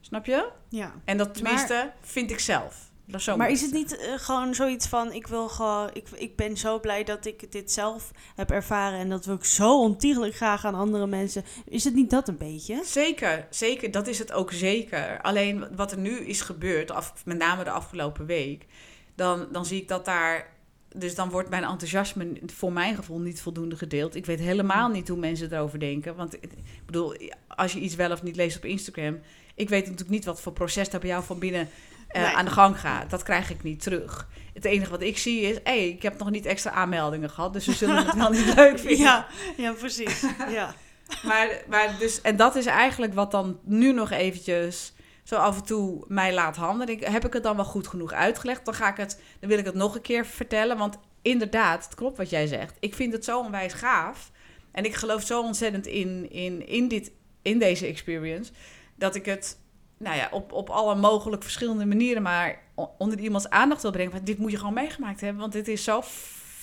Snap 0.00 0.26
je? 0.26 0.50
Ja. 0.68 0.92
En 1.04 1.16
dat 1.16 1.34
tenminste 1.34 1.92
vind 2.00 2.30
ik 2.30 2.38
zelf. 2.38 2.90
Dat 3.04 3.22
zo 3.22 3.36
maar 3.36 3.48
moet 3.48 3.56
is 3.56 3.62
het 3.62 3.72
niet 3.72 3.96
eh, 3.96 4.12
gewoon 4.16 4.54
zoiets 4.54 4.86
van, 4.86 5.12
ik 5.12 5.26
wil 5.26 5.48
gewoon, 5.48 5.90
ik, 5.92 6.08
ik 6.14 6.36
ben 6.36 6.56
zo 6.56 6.80
blij 6.80 7.04
dat 7.04 7.26
ik 7.26 7.52
dit 7.52 7.72
zelf 7.72 8.10
heb 8.34 8.50
ervaren 8.50 8.98
en 8.98 9.08
dat 9.08 9.24
wil 9.24 9.34
ik 9.34 9.44
zo 9.44 9.80
ontiegelijk 9.80 10.34
graag 10.34 10.64
aan 10.64 10.74
andere 10.74 11.06
mensen. 11.06 11.44
Is 11.64 11.84
het 11.84 11.94
niet 11.94 12.10
dat 12.10 12.28
een 12.28 12.38
beetje? 12.38 12.80
Zeker, 12.84 13.46
zeker. 13.50 13.90
Dat 13.90 14.06
is 14.06 14.18
het 14.18 14.32
ook 14.32 14.52
zeker. 14.52 15.20
Alleen 15.20 15.76
wat 15.76 15.92
er 15.92 15.98
nu 15.98 16.18
is 16.18 16.40
gebeurd, 16.40 16.90
af, 16.90 17.12
met 17.24 17.38
name 17.38 17.64
de 17.64 17.70
afgelopen 17.70 18.26
week, 18.26 18.66
dan, 19.14 19.48
dan 19.52 19.66
zie 19.66 19.80
ik 19.80 19.88
dat 19.88 20.04
daar. 20.04 20.56
Dus 20.94 21.14
dan 21.14 21.30
wordt 21.30 21.50
mijn 21.50 21.64
enthousiasme 21.64 22.32
voor 22.46 22.72
mijn 22.72 22.96
gevoel 22.96 23.18
niet 23.18 23.40
voldoende 23.42 23.76
gedeeld. 23.76 24.14
Ik 24.14 24.26
weet 24.26 24.38
helemaal 24.38 24.88
niet 24.88 25.08
hoe 25.08 25.18
mensen 25.18 25.52
erover 25.52 25.78
denken. 25.78 26.16
Want 26.16 26.34
ik 26.34 26.50
bedoel, 26.86 27.16
als 27.48 27.72
je 27.72 27.80
iets 27.80 27.94
wel 27.94 28.12
of 28.12 28.22
niet 28.22 28.36
leest 28.36 28.56
op 28.56 28.64
Instagram. 28.64 29.20
Ik 29.54 29.68
weet 29.68 29.82
natuurlijk 29.84 30.10
niet 30.10 30.24
wat 30.24 30.40
voor 30.40 30.52
proces 30.52 30.90
daar 30.90 31.00
bij 31.00 31.08
jou 31.08 31.24
van 31.24 31.38
binnen 31.38 31.68
uh, 32.12 32.22
Nee. 32.22 32.34
aan 32.36 32.44
de 32.44 32.50
gang 32.50 32.80
gaat. 32.80 33.10
Dat 33.10 33.22
krijg 33.22 33.50
ik 33.50 33.62
niet 33.62 33.82
terug. 33.82 34.28
Het 34.54 34.64
enige 34.64 34.90
wat 34.90 35.02
ik 35.02 35.18
zie 35.18 35.40
is, 35.40 35.54
hé, 35.54 35.60
hey, 35.62 35.88
ik 35.88 36.02
heb 36.02 36.18
nog 36.18 36.30
niet 36.30 36.46
extra 36.46 36.70
aanmeldingen 36.70 37.30
gehad, 37.30 37.52
dus 37.52 37.64
ze 37.64 37.72
zullen 37.72 38.06
het 38.06 38.14
wel 38.14 38.30
niet 38.30 38.54
leuk 38.56 38.78
vinden. 38.78 38.98
Ja, 38.98 39.26
ja 39.56 39.72
precies. 39.72 40.24
Ja. 40.50 40.74
Maar, 41.22 41.62
maar 41.68 41.96
dus, 41.98 42.20
en 42.20 42.36
dat 42.36 42.56
is 42.56 42.66
eigenlijk 42.66 43.14
wat 43.14 43.30
dan 43.30 43.58
nu 43.64 43.92
nog 43.92 44.10
eventjes 44.10 44.92
zo 45.28 45.36
af 45.36 45.56
en 45.56 45.64
toe 45.64 46.04
mij 46.06 46.34
laat 46.34 46.56
handelen. 46.56 46.94
Ik, 46.94 47.04
heb 47.04 47.24
ik 47.24 47.32
het 47.32 47.42
dan 47.42 47.56
wel 47.56 47.64
goed 47.64 47.86
genoeg 47.86 48.12
uitgelegd? 48.12 48.64
Dan, 48.64 48.74
ga 48.74 48.88
ik 48.90 48.96
het, 48.96 49.20
dan 49.40 49.48
wil 49.48 49.58
ik 49.58 49.64
het 49.64 49.74
nog 49.74 49.94
een 49.94 50.00
keer 50.00 50.26
vertellen. 50.26 50.78
Want 50.78 50.98
inderdaad, 51.22 51.84
het 51.84 51.94
klopt 51.94 52.16
wat 52.16 52.30
jij 52.30 52.46
zegt. 52.46 52.76
Ik 52.80 52.94
vind 52.94 53.12
het 53.12 53.24
zo 53.24 53.40
onwijs 53.40 53.72
gaaf. 53.72 54.30
En 54.72 54.84
ik 54.84 54.94
geloof 54.94 55.22
zo 55.22 55.42
ontzettend 55.42 55.86
in, 55.86 56.30
in, 56.30 56.66
in, 56.66 56.88
dit, 56.88 57.12
in 57.42 57.58
deze 57.58 57.86
experience. 57.86 58.52
Dat 58.94 59.14
ik 59.14 59.24
het 59.24 59.58
nou 59.98 60.16
ja, 60.16 60.28
op, 60.30 60.52
op 60.52 60.70
alle 60.70 60.94
mogelijk 60.94 61.42
verschillende 61.42 61.86
manieren 61.86 62.22
maar 62.22 62.62
onder 62.98 63.18
iemands 63.18 63.48
aandacht 63.48 63.82
wil 63.82 63.90
brengen. 63.90 64.12
Van, 64.12 64.24
dit 64.24 64.38
moet 64.38 64.50
je 64.50 64.58
gewoon 64.58 64.74
meegemaakt 64.74 65.20
hebben, 65.20 65.40
want 65.40 65.52
dit 65.52 65.68
is 65.68 65.84
zo 65.84 66.02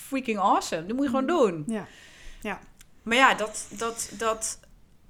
freaking 0.07 0.39
awesome. 0.39 0.85
Dit 0.85 0.95
moet 0.95 1.05
je 1.05 1.11
gewoon 1.11 1.27
doen. 1.27 1.63
Ja. 2.41 2.59
Maar 3.03 3.17
ja, 3.17 3.33
dat, 3.33 3.67
dat, 3.77 4.11
dat 4.17 4.59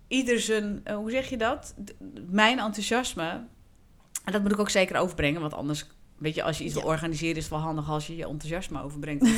ieder 0.08 0.40
zijn, 0.40 0.82
eh, 0.84 0.96
hoe 0.96 1.12
zeg 1.12 1.30
je 1.30 1.38
dat? 1.38 1.76
Mijn 2.30 2.60
enthousiasme, 2.60 3.48
en 4.26 4.32
dat 4.32 4.42
moet 4.42 4.52
ik 4.52 4.60
ook 4.60 4.70
zeker 4.70 4.98
overbrengen, 4.98 5.42
want 5.42 5.54
anders, 5.54 5.86
weet 6.18 6.36
je, 6.36 6.44
als 6.44 6.58
je 6.58 6.64
iets 6.64 6.74
Ja. 6.74 6.80
wil 6.82 6.90
organiseren, 6.90 7.36
is 7.36 7.44
het 7.44 7.52
wel 7.52 7.62
handig 7.62 7.90
als 7.90 8.08
je 8.08 8.16
je 8.16 8.26
enthousiasme 8.26 8.84
overbrengt. 8.84 9.30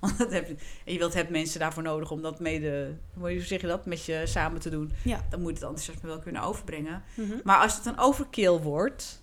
Want 0.00 0.18
dat 0.18 0.30
heb 0.32 0.48
je, 0.48 0.56
en 0.84 0.92
je 0.92 0.98
wilt 0.98 1.14
hebben 1.14 1.32
mensen 1.32 1.60
daarvoor 1.60 1.82
nodig 1.82 2.10
om 2.10 2.22
dat 2.22 2.40
mede, 2.40 2.96
hoe 3.14 3.40
zeg 3.40 3.60
je 3.60 3.66
dat, 3.66 3.86
met 3.86 4.04
je 4.04 4.22
samen 4.24 4.60
te 4.60 4.70
doen. 4.70 4.92
Ja. 5.04 5.26
Dan 5.30 5.40
moet 5.40 5.52
het 5.52 5.62
enthousiasme 5.62 6.08
wel 6.08 6.18
kunnen 6.18 6.42
overbrengen. 6.42 7.02
Mhm. 7.14 7.36
Maar 7.44 7.58
als 7.62 7.76
het 7.76 7.86
een 7.86 7.98
overkill 7.98 8.58
wordt, 8.58 9.22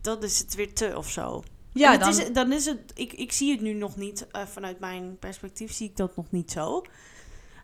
Dan 0.00 0.22
is 0.22 0.38
het 0.38 0.54
weer 0.54 0.74
te 0.74 0.92
of 0.96 1.10
zo. 1.10 1.42
ja, 1.72 1.96
dan, 1.96 2.08
is, 2.08 2.32
dan 2.32 2.52
is 2.52 2.64
het, 2.66 2.92
ik, 2.94 3.12
ik 3.12 3.32
zie 3.32 3.50
het 3.52 3.60
nu 3.60 3.72
nog 3.72 3.96
niet, 3.96 4.26
eh, 4.30 4.46
vanuit 4.46 4.80
mijn 4.80 5.16
perspectief 5.18 5.72
zie 5.72 5.88
ik 5.88 5.96
dat 5.96 6.16
nog 6.16 6.30
niet 6.30 6.50
zo. 6.50 6.82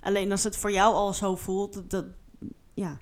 Alleen 0.00 0.30
als 0.30 0.44
het 0.44 0.56
voor 0.56 0.72
jou 0.72 0.94
al 0.94 1.12
zo 1.12 1.36
voelt, 1.36 1.74
dat, 1.74 1.90
dat 1.90 2.04
ja. 2.74 2.98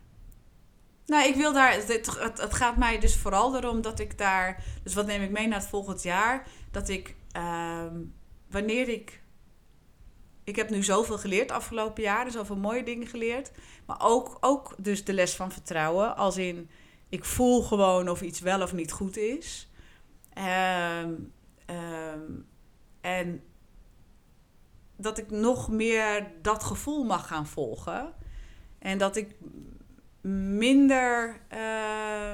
Nou, 1.06 1.28
ik 1.28 1.34
wil 1.34 1.52
daar. 1.52 1.72
Het, 1.72 2.18
het, 2.40 2.54
gaat 2.54 2.76
mij 2.76 2.98
dus 2.98 3.16
vooral 3.16 3.56
erom 3.56 3.80
dat 3.80 3.98
ik 3.98 4.18
daar. 4.18 4.64
Dus 4.82 4.94
wat 4.94 5.06
neem 5.06 5.22
ik 5.22 5.30
mee 5.30 5.46
naar 5.46 5.58
het 5.58 5.68
volgend 5.68 6.02
jaar? 6.02 6.46
Dat 6.70 6.88
ik. 6.88 7.16
ehm, 7.32 7.96
wanneer 8.50 8.88
ik. 8.88 9.20
Ik 10.44 10.56
heb 10.56 10.70
nu 10.70 10.82
zoveel 10.82 11.18
geleerd 11.18 11.50
afgelopen 11.50 12.02
jaren, 12.02 12.32
zoveel 12.32 12.56
mooie 12.56 12.84
dingen 12.84 13.06
geleerd. 13.06 13.50
Maar 13.86 13.96
ook, 14.00 14.36
ook 14.40 14.74
dus 14.78 15.04
de 15.04 15.12
les 15.12 15.34
van 15.34 15.52
vertrouwen. 15.52 16.16
Als 16.16 16.36
in, 16.36 16.70
ik 17.08 17.24
voel 17.24 17.62
gewoon 17.62 18.08
of 18.08 18.22
iets 18.22 18.40
wel 18.40 18.62
of 18.62 18.72
niet 18.72 18.92
goed 18.92 19.16
is. 19.16 19.70
Ehm, 20.32 21.14
ehm, 21.66 22.30
en 23.00 23.42
dat 24.96 25.18
ik 25.18 25.30
nog 25.30 25.70
meer 25.70 26.32
dat 26.42 26.64
gevoel 26.64 27.04
mag 27.04 27.26
gaan 27.26 27.46
volgen. 27.46 28.12
En 28.78 28.98
dat 28.98 29.16
ik 29.16 29.34
minder, 30.30 31.40
eh, 31.48 31.58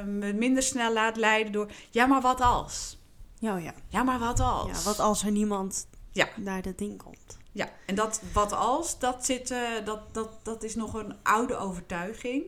me 0.04 0.32
minder 0.34 0.62
snel 0.62 0.92
laat 0.92 1.16
leiden 1.16 1.52
door... 1.52 1.70
Ja, 1.90 2.06
maar 2.06 2.20
wat 2.20 2.40
als? 2.40 2.98
Ja, 3.38 3.56
oh 3.56 3.62
ja. 3.62 3.72
Ja, 3.88 4.02
maar 4.02 4.18
wat 4.18 4.40
als? 4.40 4.78
ja. 4.78 4.84
Wat 4.84 4.98
als 4.98 5.22
er 5.24 5.30
niemand 5.30 5.86
Ja. 6.10 6.28
naar 6.36 6.62
dat 6.62 6.78
ding 6.78 7.02
komt? 7.02 7.36
Ja, 7.52 7.68
en 7.86 7.94
dat 7.94 8.22
wat 8.32 8.52
als, 8.52 8.98
dat, 8.98 9.24
zit, 9.26 9.50
eh, 9.50 9.84
dat, 9.84 10.14
dat, 10.14 10.30
dat 10.44 10.62
is 10.62 10.74
nog 10.74 10.94
een 10.94 11.14
oude 11.22 11.56
overtuiging. 11.56 12.44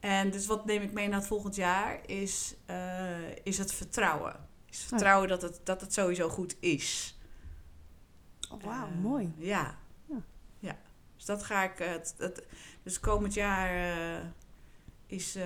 En 0.00 0.30
dus 0.30 0.46
wat 0.46 0.64
neem 0.64 0.82
ik 0.82 0.92
mee 0.92 1.08
naar 1.08 1.18
het 1.18 1.26
volgend 1.26 1.54
jaar, 1.54 2.00
is, 2.08 2.54
eh, 2.66 3.36
is 3.42 3.58
het 3.58 3.72
vertrouwen. 3.72 4.36
Is 4.70 4.78
het 4.78 4.88
vertrouwen 4.88 5.28
dat, 5.28 5.42
het, 5.42 5.60
dat 5.64 5.80
het 5.80 5.92
sowieso 5.92 6.28
goed 6.28 6.56
is. 6.60 7.18
Oh, 8.50 8.62
wauw, 8.62 8.86
Eh, 8.86 9.02
mooi. 9.02 9.34
Ja. 9.36 9.78
Ja. 10.08 10.16
ja. 10.58 10.76
Dus 11.16 11.24
dat 11.24 11.42
ga 11.44 11.62
ik. 11.64 11.80
eh, 11.80 11.88
Het, 11.88 12.14
het, 12.18 12.42
dus 12.86 13.00
komend 13.00 13.34
jaar 13.34 13.92
eh, 13.92 14.24
is. 15.06 15.36
eh, 15.36 15.44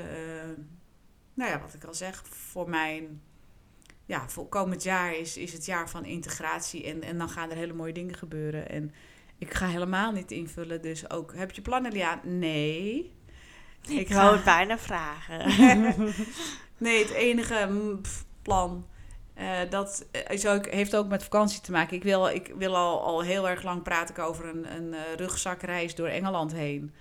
nou 1.34 1.50
ja, 1.50 1.60
wat 1.60 1.74
ik 1.74 1.84
al 1.84 1.94
zeg, 1.94 2.22
voor 2.26 2.68
mijn. 2.70 3.22
Ja, 4.06 4.28
voor 4.28 4.48
komend 4.48 4.82
jaar 4.82 5.16
is, 5.16 5.36
is 5.36 5.52
het 5.52 5.64
jaar 5.66 5.88
van 5.90 6.04
integratie. 6.04 6.84
En, 6.84 7.02
en 7.02 7.18
dan 7.18 7.28
gaan 7.28 7.50
er 7.50 7.56
hele 7.56 7.72
mooie 7.72 7.92
dingen 7.92 8.14
gebeuren. 8.16 8.68
En 8.70 8.92
ik 9.38 9.54
ga 9.54 9.66
helemaal 9.66 10.12
niet 10.12 10.30
invullen. 10.30 10.82
Dus 10.82 11.10
ook. 11.10 11.34
Heb 11.34 11.50
je 11.52 11.62
plannen, 11.62 11.92
Lia? 11.92 12.20
Nee. 12.24 13.12
Ik 13.88 14.08
ga- 14.08 14.14
wou 14.14 14.34
het 14.34 14.44
bijna 14.44 14.78
vragen. 14.78 15.44
Nee, 16.78 16.98
het 17.02 17.10
enige 17.10 17.66
mm, 17.70 18.00
plan. 18.42 18.86
eh, 19.34 19.58
dat 19.70 20.06
is 20.28 20.46
ook, 20.46 20.66
heeft 20.66 20.96
ook 20.96 21.08
met 21.08 21.22
vakantie 21.22 21.60
te 21.60 21.70
maken. 21.72 21.96
Ik 21.96 22.02
wil, 22.02 22.28
ik 22.28 22.52
wil 22.56 22.76
al, 22.76 23.02
al 23.02 23.22
heel 23.22 23.48
erg 23.48 23.62
lang 23.62 23.82
praten 23.82 24.24
over 24.24 24.44
een, 24.48 24.72
een 24.76 24.94
rugzakreis 25.16 25.94
door 25.94 26.06
Engeland 26.06 26.52
heen. 26.52 26.94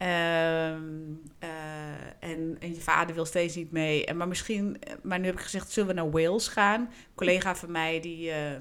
Ehm, 0.00 0.82
eh, 1.38 2.30
en, 2.30 2.56
en 2.60 2.74
je 2.74 2.80
vader 2.80 3.14
wil 3.14 3.24
steeds 3.24 3.54
niet 3.54 3.70
mee. 3.70 4.04
En, 4.06 4.16
maar 4.16 4.28
misschien, 4.28 4.82
eh, 4.82 4.94
maar 5.02 5.18
nu 5.18 5.26
heb 5.26 5.34
ik 5.34 5.40
gezegd, 5.40 5.70
zullen 5.70 5.88
we 5.88 5.94
naar 5.94 6.10
Wales 6.10 6.48
gaan? 6.48 6.80
Een 6.80 7.14
collega 7.14 7.54
van 7.54 7.70
mij 7.70 8.00
die 8.00 8.30
eh, 8.30 8.60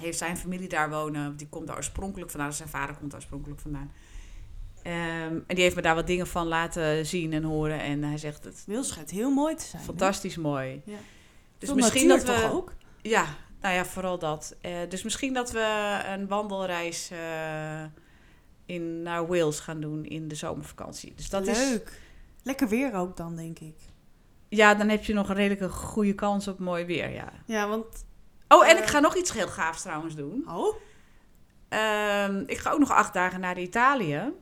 heeft 0.00 0.18
zijn 0.18 0.36
familie 0.36 0.68
daar 0.68 0.90
wonen. 0.90 1.36
Die 1.36 1.48
komt 1.48 1.66
daar 1.66 1.76
oorspronkelijk 1.76 2.30
vandaan. 2.30 2.52
Zijn 2.52 2.68
vader 2.68 2.96
komt 2.96 3.10
daar 3.10 3.20
oorspronkelijk 3.20 3.60
vandaan. 3.60 3.92
Ehm, 4.82 5.38
en 5.46 5.54
die 5.54 5.62
heeft 5.62 5.76
me 5.76 5.82
daar 5.82 5.94
wat 5.94 6.06
dingen 6.06 6.26
van 6.26 6.46
laten 6.46 7.06
zien 7.06 7.32
en 7.32 7.42
horen. 7.42 7.80
En 7.80 8.02
hij 8.02 8.18
zegt, 8.18 8.44
het, 8.44 8.64
Wils 8.66 8.88
schijnt 8.88 9.10
heel 9.10 9.30
mooi 9.30 9.54
te 9.54 9.64
zijn. 9.64 9.82
hè? 9.82 9.88
Fantastisch 9.88 10.36
mooi. 10.36 10.82
Ja. 10.84 10.98
Dus 11.58 11.72
misschien 11.72 12.08
dat 12.08 12.22
we. 12.24 12.26
toch 12.26 12.52
ook? 12.52 12.72
Ja, 13.02 13.26
nou 13.60 13.74
ja, 13.74 13.84
vooral 13.84 14.18
dat. 14.18 14.56
Dus 14.88 15.02
misschien 15.02 15.34
dat 15.34 15.50
we 15.50 15.98
een 16.08 16.28
wandelreis 16.28 17.10
in, 18.66 19.02
naar 19.02 19.26
Wales 19.26 19.60
gaan 19.60 19.80
doen 19.80 20.04
in 20.04 20.28
de 20.28 20.34
zomervakantie. 20.34 21.12
Dus 21.16 21.30
dat 21.30 21.46
is. 21.46 21.58
Leuk. 21.58 22.00
Lekker 22.42 22.68
weer 22.68 22.94
ook 22.94 23.16
dan, 23.16 23.36
denk 23.36 23.58
ik. 23.58 23.76
Ja, 24.48 24.74
dan 24.74 24.88
heb 24.88 25.04
je 25.04 25.12
nog 25.14 25.28
een 25.28 25.34
redelijke 25.34 25.68
goede 25.68 26.14
kans 26.14 26.48
op 26.48 26.58
mooi 26.58 26.84
weer, 26.84 27.10
ja. 27.10 27.32
Ja, 27.46 27.68
want... 27.68 28.04
Oh, 28.48 28.68
en 28.68 28.76
Eh. 28.76 28.82
ik 28.82 28.88
ga 28.88 28.98
nog 29.00 29.16
iets 29.16 29.32
heel 29.32 29.48
gaafs 29.48 29.82
trouwens 29.82 30.14
doen. 30.14 30.44
Oh? 30.50 30.76
Ehm, 31.68 32.42
ik 32.46 32.58
ga 32.58 32.70
ook 32.70 32.78
nog 32.78 32.90
acht 32.90 33.12
dagen 33.14 33.40
naar 33.40 33.58
Italië. 33.58 34.32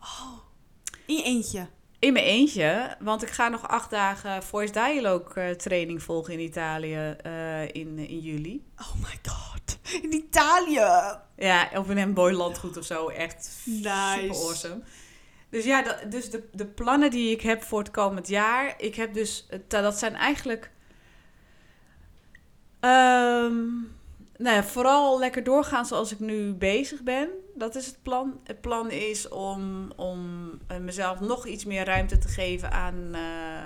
Oh, 0.00 0.32
In 1.06 1.16
je 1.16 1.22
eentje. 1.22 1.66
In 1.98 2.12
mijn 2.12 2.24
eentje, 2.24 2.96
want 3.00 3.22
ik 3.22 3.28
ga 3.30 3.48
nog 3.48 3.68
acht 3.68 3.90
dagen 3.90 4.42
voice 4.42 4.72
dialogue 4.72 5.42
eh, 5.42 5.50
training 5.54 6.02
volgen 6.02 6.32
in 6.32 6.40
Italië 6.40 7.16
eh, 7.22 7.62
in, 7.62 7.98
in 7.98 8.18
juli. 8.18 8.64
Oh 8.78 8.94
my 9.02 9.18
god. 9.32 9.78
In 10.02 10.12
Italië. 10.12 11.18
Ja, 11.36 11.68
of 11.74 11.90
in 11.90 11.96
een 11.98 12.12
mooi 12.12 12.34
landgoed 12.34 12.76
of 12.76 12.84
zo. 12.84 13.08
Echt 13.08 13.50
Nice. 13.64 14.18
super 14.20 14.36
awesome. 14.36 14.82
Dus 15.50 15.64
ja, 15.64 15.82
dat, 15.82 16.10
dus 16.10 16.30
de, 16.30 16.48
de 16.52 16.66
plannen 16.66 17.10
die 17.10 17.30
ik 17.30 17.40
heb 17.40 17.62
voor 17.62 17.78
het 17.78 17.90
komend 17.90 18.28
jaar. 18.28 18.74
Ik 18.78 18.94
heb 18.94 19.14
dus, 19.14 19.46
eh, 19.50 19.58
dat 19.68 19.98
zijn 19.98 20.14
eigenlijk. 20.14 20.70
ehm, 22.80 23.56
nou 24.38 24.56
ja, 24.56 24.64
vooral 24.64 25.18
lekker 25.18 25.44
doorgaan 25.44 25.86
zoals 25.86 26.12
ik 26.12 26.18
nu 26.18 26.52
bezig 26.52 27.02
ben. 27.02 27.28
Dat 27.54 27.74
is 27.74 27.86
het 27.86 28.02
plan. 28.02 28.40
Het 28.44 28.60
plan 28.60 28.90
is 28.90 29.28
om, 29.28 29.92
om 29.96 30.50
eh, 30.66 30.78
mezelf 30.78 31.20
nog 31.20 31.46
iets 31.46 31.64
meer 31.64 31.84
ruimte 31.84 32.18
te 32.18 32.28
geven 32.28 32.70
aan, 32.70 33.14
eh, 33.14 33.62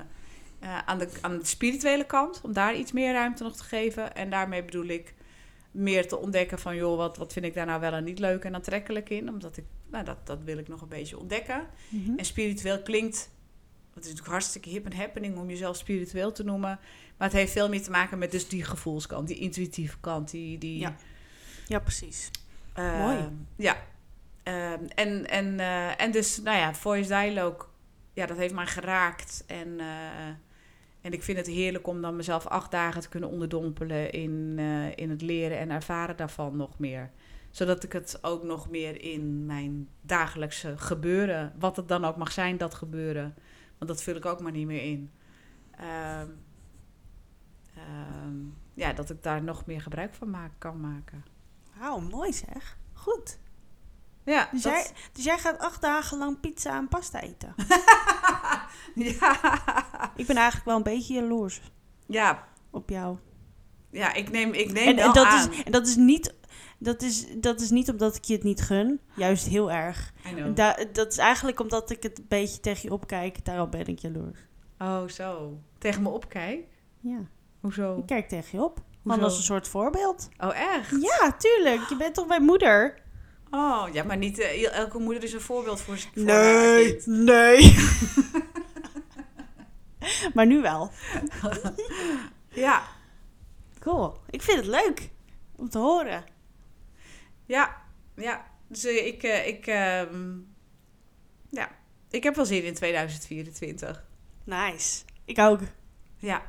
eh, 0.58 0.78
aan, 0.84 0.98
de, 0.98 1.08
aan 1.20 1.38
de 1.38 1.44
spirituele 1.44 2.06
kant. 2.06 2.40
Om 2.42 2.52
daar 2.52 2.76
iets 2.76 2.92
meer 2.92 3.12
ruimte 3.12 3.42
nog 3.42 3.56
te 3.56 3.64
geven. 3.64 4.14
En 4.14 4.30
daarmee 4.30 4.64
bedoel 4.64 4.86
ik 4.86 5.14
meer 5.70 6.08
te 6.08 6.18
ontdekken 6.18 6.58
van... 6.58 6.76
joh, 6.76 6.96
wat, 6.96 7.16
wat 7.16 7.32
vind 7.32 7.44
ik 7.44 7.54
daar 7.54 7.66
nou 7.66 7.80
wel 7.80 7.92
en 7.92 8.04
niet 8.04 8.18
leuk 8.18 8.44
en 8.44 8.54
aantrekkelijk 8.54 9.10
in. 9.10 9.28
Omdat 9.28 9.56
ik, 9.56 9.64
nou, 9.90 10.04
dat, 10.04 10.26
dat 10.26 10.38
wil 10.44 10.58
ik 10.58 10.68
nog 10.68 10.80
een 10.80 10.88
beetje 10.88 11.18
ontdekken. 11.18 11.66
Mhm. 11.88 12.18
En 12.18 12.24
spiritueel 12.24 12.82
klinkt... 12.82 13.30
Het 13.94 14.04
is 14.04 14.10
natuurlijk 14.10 14.28
hartstikke 14.28 14.68
hip 14.68 14.84
en 14.86 14.96
happening 14.96 15.36
om 15.38 15.48
jezelf 15.48 15.76
spiritueel 15.76 16.32
te 16.32 16.44
noemen. 16.44 16.78
Maar 17.16 17.28
het 17.28 17.36
heeft 17.36 17.52
veel 17.52 17.68
meer 17.68 17.82
te 17.82 17.90
maken 17.90 18.18
met 18.18 18.30
dus 18.30 18.48
die 18.48 18.64
gevoelskant, 18.64 19.28
die 19.28 19.38
intuïtieve 19.38 19.96
kant. 20.00 20.30
Die, 20.30 20.58
die, 20.58 20.78
Ja. 20.78 20.96
Ja, 21.66 21.78
precies. 21.78 22.30
eh, 22.72 22.98
Mooi. 22.98 23.28
Ja. 23.56 23.76
Ehm, 24.42 24.84
en, 24.94 25.26
en, 25.26 25.60
eh, 25.60 26.00
en 26.00 26.10
dus, 26.10 26.42
nou 26.42 26.56
ja, 26.58 26.74
voice 26.74 27.08
dialogue, 27.08 27.66
ja, 28.12 28.26
dat 28.26 28.36
heeft 28.36 28.54
mij 28.54 28.66
geraakt. 28.66 29.44
En, 29.46 29.80
eh, 29.80 30.26
en 31.00 31.12
ik 31.12 31.22
vind 31.22 31.38
het 31.38 31.46
heerlijk 31.46 31.86
om 31.86 32.02
dan 32.02 32.16
mezelf 32.16 32.46
acht 32.46 32.70
dagen 32.70 33.00
te 33.00 33.08
kunnen 33.08 33.28
onderdompelen 33.30 34.12
in, 34.12 34.54
eh, 34.58 34.96
in 34.96 35.10
het 35.10 35.22
leren 35.22 35.58
en 35.58 35.70
ervaren 35.70 36.16
daarvan 36.16 36.56
nog 36.56 36.78
meer. 36.78 37.10
Zodat 37.50 37.84
ik 37.84 37.92
het 37.92 38.18
ook 38.22 38.42
nog 38.42 38.70
meer 38.70 39.02
in 39.02 39.46
mijn 39.46 39.88
dagelijkse 40.00 40.78
gebeuren, 40.78 41.52
wat 41.58 41.76
het 41.76 41.88
dan 41.88 42.04
ook 42.04 42.16
mag 42.16 42.32
zijn, 42.32 42.56
dat 42.56 42.74
gebeuren. 42.74 43.34
Want 43.80 43.92
dat 43.92 44.02
vul 44.02 44.14
ik 44.16 44.26
ook 44.26 44.40
maar 44.40 44.52
niet 44.52 44.66
meer 44.66 44.82
in. 44.82 45.10
Ehm, 45.70 46.28
ehm, 47.74 48.36
ja, 48.74 48.92
dat 48.92 49.10
ik 49.10 49.22
daar 49.22 49.42
nog 49.42 49.66
meer 49.66 49.80
gebruik 49.80 50.14
van 50.14 50.30
maak, 50.30 50.50
kan 50.58 50.80
maken. 50.80 51.24
Wauw, 51.78 52.00
mooi 52.00 52.32
zeg. 52.32 52.76
Goed. 52.92 53.38
Ja, 54.24 54.48
Dus, 54.52 54.62
dat- 54.62 54.72
jij, 54.72 54.90
dus 55.12 55.24
jij 55.24 55.38
gaat 55.38 55.58
acht 55.58 55.80
dagen 55.80 56.18
lang 56.18 56.40
pizza 56.40 56.76
en 56.76 56.88
pasta 56.88 57.20
eten. 57.20 57.54
ja. 58.94 59.32
ik 60.16 60.26
ben 60.26 60.36
eigenlijk 60.36 60.64
wel 60.64 60.76
een 60.76 60.82
beetje 60.82 61.14
jaloers 61.14 61.60
ja, 62.06 62.48
op 62.70 62.88
jou. 62.90 63.16
ja, 63.90 64.12
ik 64.12 64.30
neem, 64.30 64.52
ik 64.52 64.72
neem 64.72 64.88
En, 64.88 64.98
en, 65.04 65.12
dat 65.12 65.26
aan. 65.26 65.50
is, 65.50 65.62
en 65.62 65.72
dat 65.72 65.86
is 65.86 65.96
niet... 65.96 66.34
Dat 66.82 67.02
is, 67.02 67.26
dat 67.36 67.60
is 67.60 67.70
niet 67.70 67.90
omdat 67.90 68.16
ik 68.16 68.24
je 68.24 68.32
het 68.34 68.42
niet 68.42 68.60
gun. 68.60 69.00
Juist 69.16 69.46
heel 69.46 69.70
erg. 69.70 70.12
Da- 70.54 70.78
dat 70.92 71.12
is 71.12 71.18
eigenlijk 71.18 71.60
omdat 71.60 71.90
ik 71.90 72.02
het 72.02 72.18
een 72.18 72.24
beetje 72.28 72.60
tegen 72.60 72.82
je 72.82 72.92
opkijk. 72.94 73.44
Daarom 73.44 73.70
ben 73.70 73.86
ik 73.86 73.98
jaloers. 73.98 74.38
Oh, 74.78 75.08
zo. 75.08 75.58
Tegen 75.78 76.02
me 76.02 76.08
opkijk? 76.08 76.60
Ja. 77.00 77.18
Hoezo? 77.60 77.96
Ik 77.98 78.06
kijk 78.06 78.28
tegen 78.28 78.58
je 78.58 78.64
op. 78.64 78.80
Gewoon 79.02 79.22
als 79.22 79.36
een 79.36 79.42
soort 79.42 79.68
voorbeeld. 79.68 80.28
Oh, 80.38 80.56
echt? 80.56 80.90
Ja, 80.90 81.32
tuurlijk. 81.38 81.88
Je 81.88 81.96
bent 81.96 82.14
toch 82.14 82.26
mijn 82.26 82.42
moeder? 82.42 82.98
Oh, 83.50 83.84
ja, 83.92 84.02
maar 84.04 84.16
niet 84.16 84.38
eh, 84.38 84.72
elke 84.78 84.98
moeder 84.98 85.22
is 85.22 85.32
een 85.32 85.40
voorbeeld 85.40 85.80
voor, 85.80 85.94
haar 85.94 86.24
Nee, 86.24 87.02
nee. 87.04 87.74
maar 90.34 90.46
nu 90.46 90.60
wel. 90.62 90.90
Ja, 92.48 92.82
Cool. 93.78 94.14
Ik 94.30 94.42
vind 94.42 94.56
het 94.56 94.66
leuk 94.66 95.10
om 95.56 95.68
te 95.68 95.78
horen. 95.78 96.24
Ja, 97.50 97.76
ja. 98.16 98.46
Dus 98.68 98.84
eh, 98.84 99.06
ik, 99.06 99.22
eh, 99.22 99.46
ik, 99.46 99.66
ehm, 99.66 100.38
ja, 101.50 101.70
ik 102.10 102.22
heb 102.22 102.34
wel 102.34 102.44
zin 102.44 102.64
in 102.64 102.74
2024. 102.74 104.04
Nice. 104.44 105.02
Ik 105.24 105.38
ook. 105.38 105.60
Ja. 106.16 106.42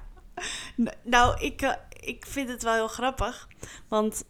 Nou, 1.04 1.42
ik, 1.42 1.62
eh, 1.62 1.74
ik 2.00 2.26
vind 2.26 2.50
het 2.50 2.64
wel 2.64 2.74
heel 2.74 2.88
grappig. 2.88 3.48
Want 3.88 4.24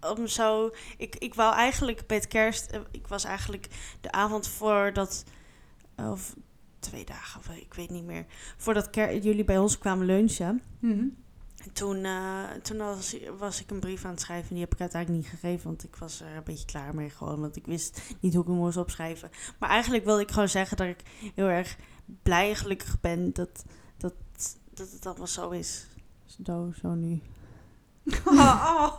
om 0.00 0.26
zo. 0.26 0.70
Ik, 0.96 1.16
ik 1.16 1.34
wou 1.34 1.54
eigenlijk 1.54 2.02
met 2.06 2.28
kerst. 2.28 2.78
Ik 2.90 3.06
was 3.06 3.24
eigenlijk 3.24 3.68
de 4.00 4.12
avond 4.12 4.48
voordat. 4.48 5.24
Of 5.96 6.34
twee 6.78 7.04
dagen, 7.04 7.40
of 7.40 7.48
ik 7.48 7.74
weet 7.74 7.90
niet 7.90 8.04
meer. 8.04 8.26
Voordat 8.56 8.88
jullie 8.94 9.44
bij 9.44 9.58
ons 9.58 9.78
kwamen 9.78 10.06
lunchen. 10.06 10.62
Mhm. 10.78 11.06
Toen, 11.72 12.04
eh, 12.04 12.44
toen 12.62 12.76
was, 12.76 13.16
was 13.38 13.60
ik 13.60 13.70
een 13.70 13.80
brief 13.80 14.04
aan 14.04 14.10
het 14.10 14.20
schrijven. 14.20 14.48
En 14.48 14.54
die 14.54 14.64
heb 14.64 14.74
ik 14.74 14.80
uiteindelijk 14.80 15.22
niet 15.22 15.32
gegeven. 15.40 15.66
Want 15.66 15.84
ik 15.84 15.96
was 15.96 16.20
er 16.20 16.36
een 16.36 16.42
beetje 16.44 16.64
klaar 16.66 16.94
mee 16.94 17.10
gewoon. 17.10 17.40
Want 17.40 17.56
ik 17.56 17.66
wist 17.66 18.00
niet 18.20 18.32
hoe 18.34 18.42
ik 18.42 18.48
hem 18.48 18.56
moest 18.58 18.76
opschrijven. 18.76 19.30
Maar 19.58 19.68
eigenlijk 19.68 20.04
wilde 20.04 20.22
ik 20.22 20.30
gewoon 20.30 20.48
zeggen 20.48 20.76
dat 20.76 20.86
ik 20.86 21.00
heel 21.34 21.48
erg 21.48 21.76
blij 22.22 22.48
en 22.48 22.56
gelukkig 22.56 23.00
ben 23.00 23.32
dat, 23.32 23.64
dat, 23.96 24.14
dat 24.74 24.90
het 24.90 25.06
allemaal 25.06 25.26
zo 25.26 25.50
is. 25.50 25.86
Zo, 26.44 26.72
zo 26.80 26.88
nu. 26.88 27.20
Oh, 28.24 28.98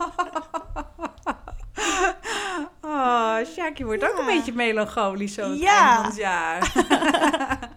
oh. 2.81 3.37
Wordt 3.77 4.03
ook 4.11 4.17
een 4.19 4.25
beetje 4.25 4.53
melancholisch 4.53 5.33
zo 5.33 5.49
het 5.49 5.59
Ja. 5.59 5.85
eind 5.87 5.95
van 5.95 6.05
het 6.05 6.15
jaar. 6.15 6.71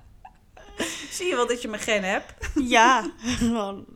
Zie 1.10 1.26
je 1.26 1.34
wel 1.34 1.46
dat 1.46 1.62
je 1.62 1.68
mijn 1.68 1.82
gen 1.82 2.02
hebt? 2.02 2.34
Ja, 2.54 3.10
gewoon 3.20 3.86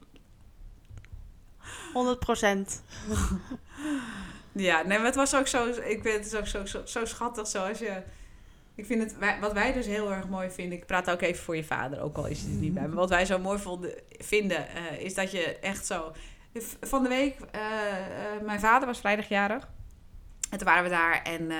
100 1.92 2.18
procent. 2.18 2.82
Ja, 4.52 4.82
nee, 4.82 4.98
maar 4.98 5.06
het 5.06 5.14
was 5.14 5.34
ook 5.34 5.46
zo. 5.46 5.66
Ik 5.66 6.02
vind 6.02 6.04
het 6.04 6.26
is 6.26 6.34
ook 6.34 6.46
zo, 6.46 6.64
zo, 6.64 6.80
zo 6.84 7.04
schattig 7.04 7.46
zoals 7.46 7.78
je. 7.78 8.02
Ik 8.74 8.86
vind 8.86 9.02
het, 9.02 9.38
wat 9.40 9.52
wij 9.52 9.72
dus 9.72 9.86
heel 9.86 10.12
erg 10.12 10.28
mooi 10.28 10.50
vinden. 10.50 10.78
Ik 10.78 10.86
praat 10.86 11.10
ook 11.10 11.20
even 11.20 11.42
voor 11.42 11.56
je 11.56 11.64
vader, 11.64 12.00
ook 12.00 12.16
al 12.16 12.26
is 12.26 12.42
hij 12.42 12.50
er 12.50 12.58
niet 12.58 12.74
bij. 12.74 12.86
Maar 12.86 12.96
wat 12.96 13.08
wij 13.08 13.24
zo 13.24 13.38
mooi 13.38 13.58
vonden, 13.58 13.94
vinden, 14.10 14.68
eh, 14.68 14.98
is 14.98 15.14
dat 15.14 15.30
je 15.30 15.58
echt 15.58 15.86
zo. 15.86 16.12
Van 16.80 17.02
de 17.02 17.08
week, 17.08 17.36
eh, 17.50 17.60
eh, 17.60 18.42
mijn 18.42 18.60
vader 18.60 18.86
was 18.86 19.00
vrijdagjarig. 19.00 19.68
En 20.50 20.58
toen 20.58 20.66
waren 20.66 20.84
we 20.84 20.90
daar 20.90 21.22
en 21.22 21.50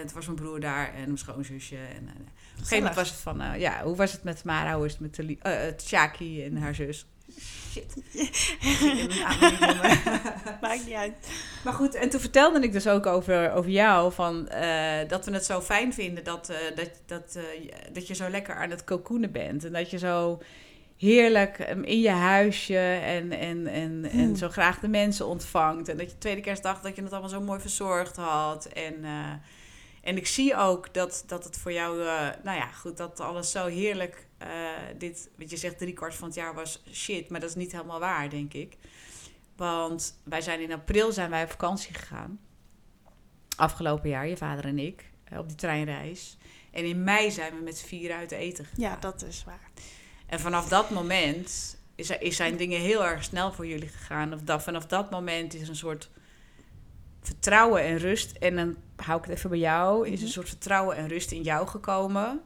het 0.00 0.12
was 0.12 0.26
mijn 0.26 0.36
broer 0.38 0.60
daar 0.60 0.94
en 0.94 1.04
mijn 1.04 1.18
schoonzusje. 1.18 1.76
En, 1.76 2.02
op 2.02 2.62
een 2.62 2.64
gegeven 2.64 2.76
moment 2.76 2.94
was 2.94 3.10
het 3.10 3.18
van, 3.18 3.58
ja, 3.58 3.82
hoe 3.82 3.96
was 3.96 4.12
het 4.12 4.22
met 4.22 4.44
Mara? 4.44 4.76
Hoe 4.76 4.84
is 4.86 4.98
het 4.98 5.18
met 5.18 5.82
Shaki 5.82 6.44
en 6.44 6.56
haar 6.56 6.74
zus? 6.74 7.06
Shit. 7.76 7.96
Maakt 10.60 10.86
niet 10.86 10.94
uit. 10.94 11.14
Maar 11.64 11.72
goed, 11.72 11.94
en 11.94 12.08
toen 12.08 12.20
vertelde 12.20 12.60
ik 12.60 12.72
dus 12.72 12.88
ook 12.88 13.06
over, 13.06 13.52
over 13.52 13.70
jou, 13.70 14.12
van, 14.12 14.48
eh, 14.48 15.08
dat 15.08 15.24
we 15.24 15.32
het 15.32 15.44
zo 15.44 15.60
fijn 15.60 15.92
vinden 15.92 16.24
dat, 16.24 16.48
eh, 16.48 16.56
dat, 16.74 16.90
dat, 17.06 17.36
eh, 17.36 17.42
dat 17.92 18.06
je 18.06 18.14
zo 18.14 18.28
lekker 18.28 18.54
aan 18.54 18.70
het 18.70 18.84
cocoonen 18.84 19.32
bent. 19.32 19.64
En 19.64 19.72
dat 19.72 19.90
je 19.90 19.98
zo 19.98 20.42
heerlijk 20.96 21.58
em, 21.58 21.84
in 21.84 22.00
je 22.00 22.10
huisje 22.10 22.78
en, 23.02 23.32
en, 23.32 23.66
en, 23.66 24.04
en 24.04 24.10
Hmm. 24.10 24.36
zo 24.36 24.48
graag 24.48 24.80
de 24.80 24.88
mensen 24.88 25.26
ontvangt. 25.26 25.88
En 25.88 25.96
dat 25.96 26.10
je 26.10 26.18
tweede 26.18 26.40
kerstdag 26.40 26.80
dat 26.80 26.96
je 26.96 27.02
het 27.02 27.12
allemaal 27.12 27.30
zo 27.30 27.40
mooi 27.40 27.60
verzorgd 27.60 28.16
had. 28.16 28.66
En, 28.66 29.04
en 30.02 30.16
ik 30.16 30.26
zie 30.26 30.56
ook 30.56 30.94
dat, 30.94 31.24
dat 31.26 31.44
het 31.44 31.56
voor 31.56 31.72
jou, 31.72 31.96
nou 32.42 32.56
ja, 32.56 32.66
goed, 32.66 32.96
dat 32.96 33.20
alles 33.20 33.50
zo 33.50 33.66
heerlijk, 33.66 34.25
eh, 34.38 34.48
dit, 34.98 35.30
wat 35.38 35.50
je 35.50 35.56
zegt, 35.56 35.78
drie 35.78 35.92
kwart 35.92 36.14
van 36.14 36.26
het 36.26 36.36
jaar 36.36 36.54
was 36.54 36.82
shit, 36.92 37.30
maar 37.30 37.40
dat 37.40 37.48
is 37.48 37.54
niet 37.56 37.72
helemaal 37.72 38.00
waar, 38.00 38.30
denk 38.30 38.52
ik. 38.54 38.76
Want 39.56 40.20
wij 40.24 40.40
zijn 40.40 40.60
in 40.60 40.72
april 40.72 41.12
zijn 41.12 41.30
wij 41.30 41.42
op 41.42 41.50
vakantie 41.50 41.94
gegaan. 41.94 42.40
Afgelopen 43.56 44.08
jaar, 44.08 44.26
je 44.28 44.36
vader 44.36 44.64
en 44.64 44.78
ik, 44.78 45.10
eh, 45.24 45.38
op 45.38 45.48
die 45.48 45.56
treinreis. 45.56 46.36
En 46.70 46.84
in 46.84 47.04
mei 47.04 47.30
zijn 47.30 47.54
we 47.56 47.62
met 47.62 47.78
z'n 47.78 47.86
vieren 47.86 48.16
uit 48.16 48.30
eten 48.32 48.64
gegaan. 48.64 48.80
Ja, 48.90 48.96
dat 48.96 49.22
is 49.22 49.44
waar. 49.44 49.70
En 50.26 50.40
vanaf 50.40 50.68
dat 50.68 50.90
moment 50.90 51.78
is, 51.94 52.10
is 52.10 52.36
zijn 52.36 52.56
dingen 52.56 52.80
heel 52.80 53.04
erg 53.04 53.24
snel 53.24 53.52
voor 53.52 53.66
jullie 53.66 53.88
gegaan. 53.88 54.32
Of 54.34 54.40
dat, 54.40 54.62
vanaf 54.62 54.86
dat 54.86 55.10
moment 55.10 55.54
is 55.54 55.68
een 55.68 55.76
soort 55.76 56.10
vertrouwen 57.20 57.82
en 57.82 57.98
rust. 57.98 58.32
En 58.36 58.56
dan 58.56 58.76
hou 58.96 59.18
ik 59.18 59.24
het 59.24 59.36
even 59.36 59.50
bij 59.50 59.58
jou. 59.58 60.06
Is 60.08 60.18
een 60.18 60.24
Mhm. 60.24 60.32
soort 60.34 60.48
vertrouwen 60.48 60.96
en 60.96 61.08
rust 61.08 61.32
in 61.32 61.42
jou 61.42 61.66
gekomen. 61.66 62.40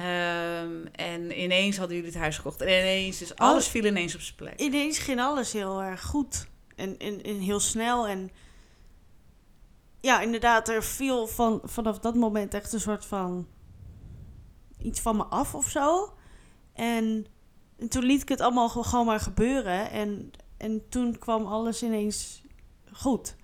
Ehm, 0.00 0.86
en 0.92 1.40
ineens 1.42 1.76
hadden 1.76 1.96
jullie 1.96 2.10
het 2.12 2.20
huis 2.20 2.36
gekocht. 2.36 2.60
En 2.60 2.68
ineens, 2.68 3.18
dus 3.18 3.34
alles 3.36 3.68
viel 3.68 3.84
ineens 3.84 4.14
op 4.14 4.20
zijn 4.20 4.36
plek. 4.36 4.60
Ineens 4.60 4.98
ging 4.98 5.20
alles 5.20 5.52
heel 5.52 5.82
erg 5.82 6.02
goed. 6.02 6.46
En, 6.76 6.98
en, 6.98 7.22
en 7.22 7.38
heel 7.38 7.60
snel. 7.60 8.06
En 8.08 8.30
ja, 10.00 10.20
inderdaad, 10.20 10.68
er 10.68 10.84
viel 10.84 11.26
van, 11.26 11.60
vanaf 11.64 11.98
dat 11.98 12.14
moment 12.14 12.54
echt 12.54 12.72
een 12.72 12.80
soort 12.80 13.04
van 13.06 13.46
iets 14.78 15.00
van 15.00 15.16
me 15.16 15.24
af 15.24 15.54
of 15.54 15.68
zo. 15.68 16.12
En, 16.72 17.26
en 17.78 17.88
toen 17.88 18.04
liet 18.04 18.22
ik 18.22 18.28
het 18.28 18.40
allemaal 18.40 18.68
ge- 18.68 18.82
gewoon 18.84 19.06
maar 19.06 19.20
gebeuren. 19.20 19.90
En, 19.90 20.30
en 20.56 20.88
toen 20.88 21.18
kwam 21.18 21.46
alles 21.46 21.82
ineens 21.82 22.42
goed. 22.92 23.36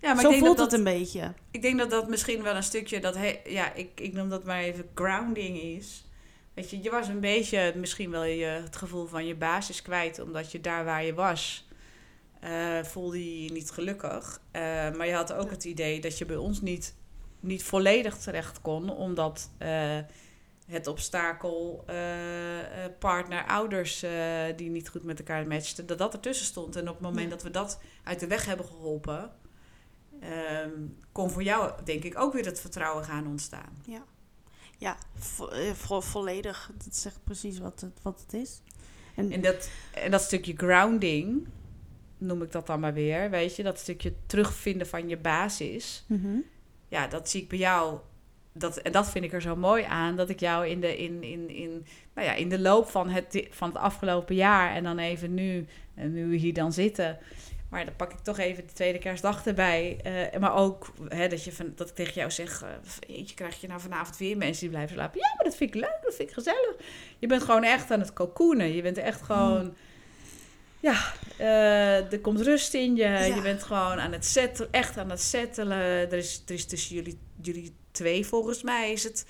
Ja, 0.00 0.12
maar 0.14 0.22
Zo 0.22 0.28
ik 0.28 0.32
denk 0.34 0.44
voelt 0.44 0.56
dat 0.58 0.70
het 0.72 0.84
dat, 0.84 0.92
een 0.94 0.98
beetje. 0.98 1.32
Ik 1.50 1.62
denk 1.62 1.78
dat 1.78 1.90
dat 1.90 2.08
misschien 2.08 2.42
wel 2.42 2.56
een 2.56 2.62
stukje, 2.62 3.00
dat 3.00 3.14
he- 3.16 3.40
ja, 3.44 3.72
ik, 3.74 4.00
ik 4.00 4.12
noem 4.12 4.28
dat 4.28 4.44
maar 4.44 4.60
even 4.60 4.88
grounding 4.94 5.60
is. 5.60 6.06
Weet 6.54 6.70
je, 6.70 6.82
je 6.82 6.90
was 6.90 7.08
een 7.08 7.20
beetje 7.20 7.72
misschien 7.76 8.10
wel 8.10 8.24
je, 8.24 8.44
het 8.46 8.76
gevoel 8.76 9.06
van 9.06 9.26
je 9.26 9.34
basis 9.34 9.82
kwijt, 9.82 10.18
omdat 10.20 10.52
je 10.52 10.60
daar 10.60 10.84
waar 10.84 11.04
je 11.04 11.14
was, 11.14 11.68
eh, 12.40 12.82
voelde 12.82 13.18
je 13.36 13.44
je 13.44 13.52
niet 13.52 13.70
gelukkig. 13.70 14.40
Eh, 14.50 14.62
maar 14.90 15.06
je 15.06 15.12
had 15.14 15.32
ook 15.32 15.50
het 15.50 15.64
idee 15.64 16.00
dat 16.00 16.18
je 16.18 16.24
bij 16.26 16.36
ons 16.36 16.60
niet, 16.60 16.94
niet 17.40 17.64
volledig 17.64 18.16
terecht 18.16 18.60
kon, 18.60 18.90
omdat 18.90 19.50
eh, 19.58 19.98
het 20.66 20.86
obstakel 20.86 21.84
partner, 22.98 23.44
ouders 23.46 24.04
die 24.56 24.70
niet 24.70 24.88
goed 24.88 25.02
met 25.02 25.18
elkaar 25.18 25.46
matchten, 25.46 25.86
dat 25.86 25.98
dat 25.98 26.12
ertussen 26.12 26.46
stond. 26.46 26.76
En 26.76 26.88
op 26.88 26.94
het 26.94 27.02
moment 27.02 27.24
Ja. 27.24 27.30
dat 27.30 27.42
we 27.42 27.50
dat 27.50 27.80
uit 28.04 28.20
de 28.20 28.26
weg 28.26 28.44
hebben 28.46 28.66
geholpen, 28.66 29.30
ehm, 30.20 30.70
kon 31.12 31.30
voor 31.30 31.42
jou 31.42 31.72
denk 31.84 32.02
ik 32.04 32.18
ook 32.20 32.32
weer 32.32 32.44
het 32.44 32.60
vertrouwen 32.60 33.04
gaan 33.04 33.26
ontstaan. 33.26 33.78
Ja, 34.78 34.96
vo- 35.14 35.48
eh, 35.48 35.72
vo- 35.72 36.00
volledig. 36.00 36.70
Dat 36.84 36.96
zegt 36.96 37.20
precies 37.24 37.58
wat 37.58 37.80
het, 37.80 37.92
wat 38.02 38.20
het 38.20 38.32
is. 38.42 38.60
En, 39.14 39.32
En 39.32 39.40
dat, 39.40 39.70
en 39.94 40.10
dat 40.10 40.22
stukje 40.22 40.54
grounding, 40.56 41.48
noem 42.18 42.42
ik 42.42 42.52
dat 42.52 42.66
dan 42.66 42.80
maar 42.80 42.94
weer, 42.94 43.30
weet 43.30 43.56
je, 43.56 43.62
dat 43.62 43.78
stukje 43.78 44.12
terugvinden 44.26 44.86
van 44.86 45.08
je 45.08 45.16
basis. 45.16 46.04
Mhm. 46.06 46.36
Ja, 46.88 47.06
dat 47.06 47.30
zie 47.30 47.42
ik 47.42 47.48
bij 47.48 47.58
jou. 47.58 47.98
Dat, 48.52 48.76
en 48.76 48.92
dat 48.92 49.10
vind 49.10 49.24
ik 49.24 49.32
er 49.32 49.42
zo 49.42 49.56
mooi 49.56 49.82
aan, 49.84 50.16
dat 50.16 50.28
ik 50.28 50.40
jou 50.40 50.66
in 50.66 50.80
de, 50.80 50.96
in, 50.98 51.22
in, 51.22 51.48
in, 51.50 51.86
nou 52.14 52.26
ja, 52.26 52.34
in 52.34 52.48
de 52.48 52.58
loop 52.60 52.88
van 52.88 53.08
het, 53.08 53.46
van 53.50 53.68
het 53.68 53.78
afgelopen 53.78 54.34
jaar 54.34 54.74
en 54.74 54.82
dan 54.84 54.98
even 54.98 55.34
nu, 55.34 55.66
en 55.94 56.12
nu 56.12 56.26
we 56.26 56.36
hier 56.36 56.54
dan 56.54 56.72
zitten. 56.72 57.18
Maar 57.68 57.84
dan 57.84 57.96
pak 57.96 58.12
ik 58.12 58.18
toch 58.18 58.38
even 58.38 58.66
de 58.66 58.72
tweede 58.72 58.98
kerstdag 58.98 59.46
erbij. 59.46 59.98
eh, 60.32 60.40
maar 60.40 60.54
ook 60.54 60.92
hè, 61.08 61.28
dat, 61.28 61.44
je 61.44 61.52
van, 61.52 61.72
dat 61.76 61.88
ik 61.88 61.94
tegen 61.94 62.12
jou 62.14 62.30
zeg: 62.30 62.62
eh, 62.62 62.68
Jeetje, 63.16 63.34
krijg 63.34 63.60
je 63.60 63.66
nou 63.68 63.80
vanavond 63.80 64.16
weer 64.16 64.36
mensen 64.36 64.60
die 64.60 64.70
blijven 64.70 64.94
slapen? 64.96 65.20
Ja, 65.20 65.32
maar 65.36 65.44
dat 65.44 65.56
vind 65.56 65.74
ik 65.74 65.80
leuk, 65.80 65.98
dat 66.02 66.14
vind 66.14 66.28
ik 66.28 66.34
gezellig. 66.34 66.74
Je 67.18 67.26
bent 67.26 67.42
gewoon 67.42 67.62
echt 67.64 67.90
aan 67.90 68.00
het 68.00 68.12
cocoonen. 68.12 68.74
Je 68.74 68.82
bent 68.82 68.98
echt 68.98 69.22
gewoon. 69.22 69.74
Ja, 70.80 71.12
eh, 71.36 72.12
er 72.12 72.20
komt 72.20 72.40
rust 72.40 72.74
in 72.74 72.96
je. 72.96 73.02
Ja. 73.02 73.18
Je 73.24 73.40
bent 73.42 73.62
gewoon 73.62 74.00
aan 74.00 74.12
het 74.12 74.24
settelen, 74.26 74.72
echt 74.72 74.98
aan 74.98 75.10
het 75.10 75.20
settelen. 75.20 75.78
Er 75.78 76.12
is, 76.12 76.42
er 76.46 76.54
is 76.54 76.64
tussen 76.66 76.94
jullie, 76.94 77.18
jullie 77.42 77.74
twee, 77.90 78.26
volgens 78.26 78.62
mij, 78.62 78.92
is 78.92 79.04
het, 79.04 79.26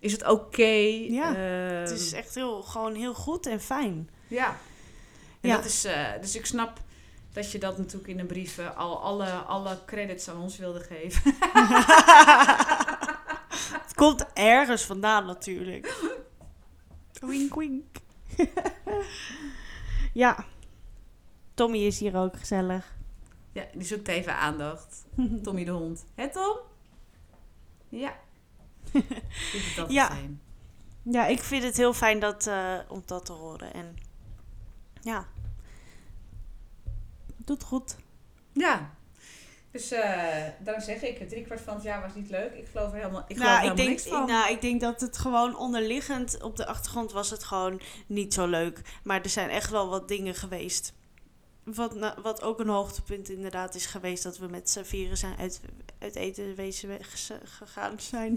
is 0.00 0.12
het 0.12 0.26
oké. 0.28 0.62
Ja, 1.08 1.34
Ehm, 1.36 1.80
Het 1.80 1.90
is 1.90 2.12
echt 2.12 2.34
heel, 2.34 2.62
gewoon 2.62 2.94
heel 2.94 3.14
goed 3.14 3.46
en 3.46 3.60
fijn. 3.60 4.10
ja. 4.28 4.56
En 5.40 5.48
Ja. 5.48 5.56
dat 5.56 5.64
is, 5.64 5.86
dus 6.20 6.36
ik 6.36 6.46
snap 6.46 6.80
dat 7.38 7.52
je 7.52 7.58
dat 7.58 7.78
natuurlijk 7.78 8.08
in 8.08 8.18
een 8.18 8.26
brief 8.26 8.58
eh, 8.58 8.76
al 8.76 9.00
alle, 9.02 9.30
alle 9.30 9.78
credits 9.86 10.28
aan 10.28 10.40
ons 10.40 10.56
wilde 10.58 10.80
geven. 10.80 11.22
Het 13.82 13.94
komt 13.94 14.26
ergens 14.32 14.82
vandaan 14.82 15.26
natuurlijk. 15.26 16.12
Wink, 17.20 17.54
wink. 17.54 17.96
ja. 20.24 20.44
Tommy 21.54 21.78
is 21.78 21.98
hier 21.98 22.16
ook 22.16 22.36
gezellig. 22.38 22.96
ja, 23.52 23.64
die 23.72 23.86
zoekt 23.86 24.08
even 24.08 24.36
aandacht. 24.36 25.04
Tommy 25.42 25.64
de 25.64 25.70
hond. 25.70 26.06
Hè 26.14 26.30
Tom? 26.30 26.56
Ja. 27.88 28.16
Dat 29.76 29.90
Ja. 29.90 30.06
fijn. 30.06 30.40
Ja, 31.02 31.26
ik 31.26 31.42
vind 31.42 31.62
het 31.62 31.76
heel 31.76 31.92
fijn 31.92 32.18
dat, 32.20 32.46
eh, 32.46 32.78
om 32.88 33.02
dat 33.06 33.24
te 33.24 33.32
horen. 33.32 33.72
En 33.74 33.96
ja, 35.02 35.26
doet 37.48 37.62
goed. 37.62 37.96
Ja. 38.52 38.90
Dus 39.72 39.88
daarom 40.58 40.82
zeg 40.82 41.02
ik, 41.02 41.28
drie 41.28 41.44
kwart 41.44 41.60
van 41.60 41.74
het 41.74 41.82
jaar 41.82 42.00
was 42.00 42.14
niet 42.14 42.30
leuk. 42.30 42.52
Ik 42.54 42.68
geloof 42.72 42.92
er 42.92 42.98
helemaal, 42.98 43.24
ik 43.28 43.36
geloof 43.36 43.50
Nou 43.52 43.64
er 43.64 43.70
ik, 43.70 43.76
denk, 43.76 43.88
niks 43.88 44.02
van. 44.06 44.26
nou, 44.26 44.50
ik 44.52 44.60
denk 44.60 44.80
dat 44.80 45.00
het 45.00 45.18
gewoon 45.18 45.56
onderliggend 45.56 46.42
op 46.42 46.56
de 46.56 46.66
achtergrond 46.66 47.12
was 47.12 47.30
het 47.30 47.44
gewoon 47.44 47.80
niet 48.06 48.34
zo 48.34 48.46
leuk. 48.46 48.80
Maar 49.02 49.22
er 49.22 49.28
zijn 49.30 49.50
echt 49.50 49.70
wel 49.70 49.88
wat 49.88 50.08
dingen 50.08 50.34
geweest. 50.34 50.92
Wat, 51.64 51.94
nou, 51.94 52.14
wat 52.22 52.42
ook 52.42 52.60
een 52.60 52.68
hoogtepunt 52.68 53.28
inderdaad 53.28 53.74
is 53.74 53.86
geweest, 53.86 54.22
dat 54.22 54.38
we 54.38 54.46
met 54.46 54.70
z'n 54.70 54.82
vieren 54.82 55.16
zijn 55.16 55.36
uit, 55.38 55.60
uit 55.98 56.14
eten 56.16 56.54
wezen 56.54 56.88
weg- 56.88 57.28
gegaan 57.44 58.00
zijn. 58.00 58.32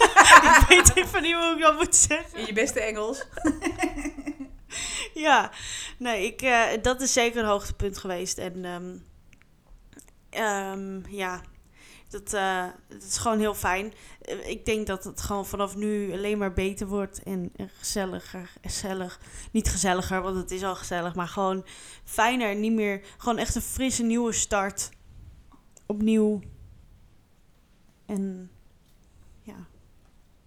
ik 0.60 0.64
weet 0.68 0.96
even 0.96 1.22
niet 1.22 1.34
hoe 1.34 1.54
ik 1.56 1.60
dat 1.62 1.76
moet 1.76 1.96
zeggen. 1.96 2.38
In 2.38 2.46
je 2.46 2.52
beste 2.52 2.80
Engels. 2.80 3.24
Ja, 5.26 5.50
nee, 5.98 6.26
ik, 6.26 6.42
eh, 6.42 6.82
dat 6.82 7.00
is 7.00 7.12
zeker 7.12 7.42
een 7.42 7.48
hoogtepunt 7.48 7.98
geweest. 7.98 8.38
En 8.38 8.64
ehm, 8.64 8.96
ehm, 10.30 11.14
ja, 11.14 11.40
dat, 12.08 12.32
eh, 12.32 12.66
dat 12.88 13.02
is 13.02 13.16
gewoon 13.16 13.38
heel 13.38 13.54
fijn. 13.54 13.92
Eh, 14.20 14.48
ik 14.48 14.64
denk 14.64 14.86
dat 14.86 15.04
het 15.04 15.20
gewoon 15.20 15.46
vanaf 15.46 15.76
nu 15.76 16.12
alleen 16.12 16.38
maar 16.38 16.52
beter 16.52 16.86
wordt 16.86 17.22
en 17.22 17.52
gezelliger. 17.78 18.52
Gezellig. 18.62 19.20
Niet 19.52 19.68
gezelliger, 19.68 20.22
want 20.22 20.36
het 20.36 20.50
is 20.50 20.62
al 20.62 20.76
gezellig, 20.76 21.14
maar 21.14 21.28
gewoon 21.28 21.66
fijner. 22.04 22.56
Niet 22.56 22.72
meer, 22.72 23.06
gewoon 23.16 23.38
echt 23.38 23.54
een 23.54 23.62
frisse 23.62 24.02
nieuwe 24.02 24.32
start. 24.32 24.90
Opnieuw. 25.86 26.40
En 28.06 28.50
ja, 29.42 29.66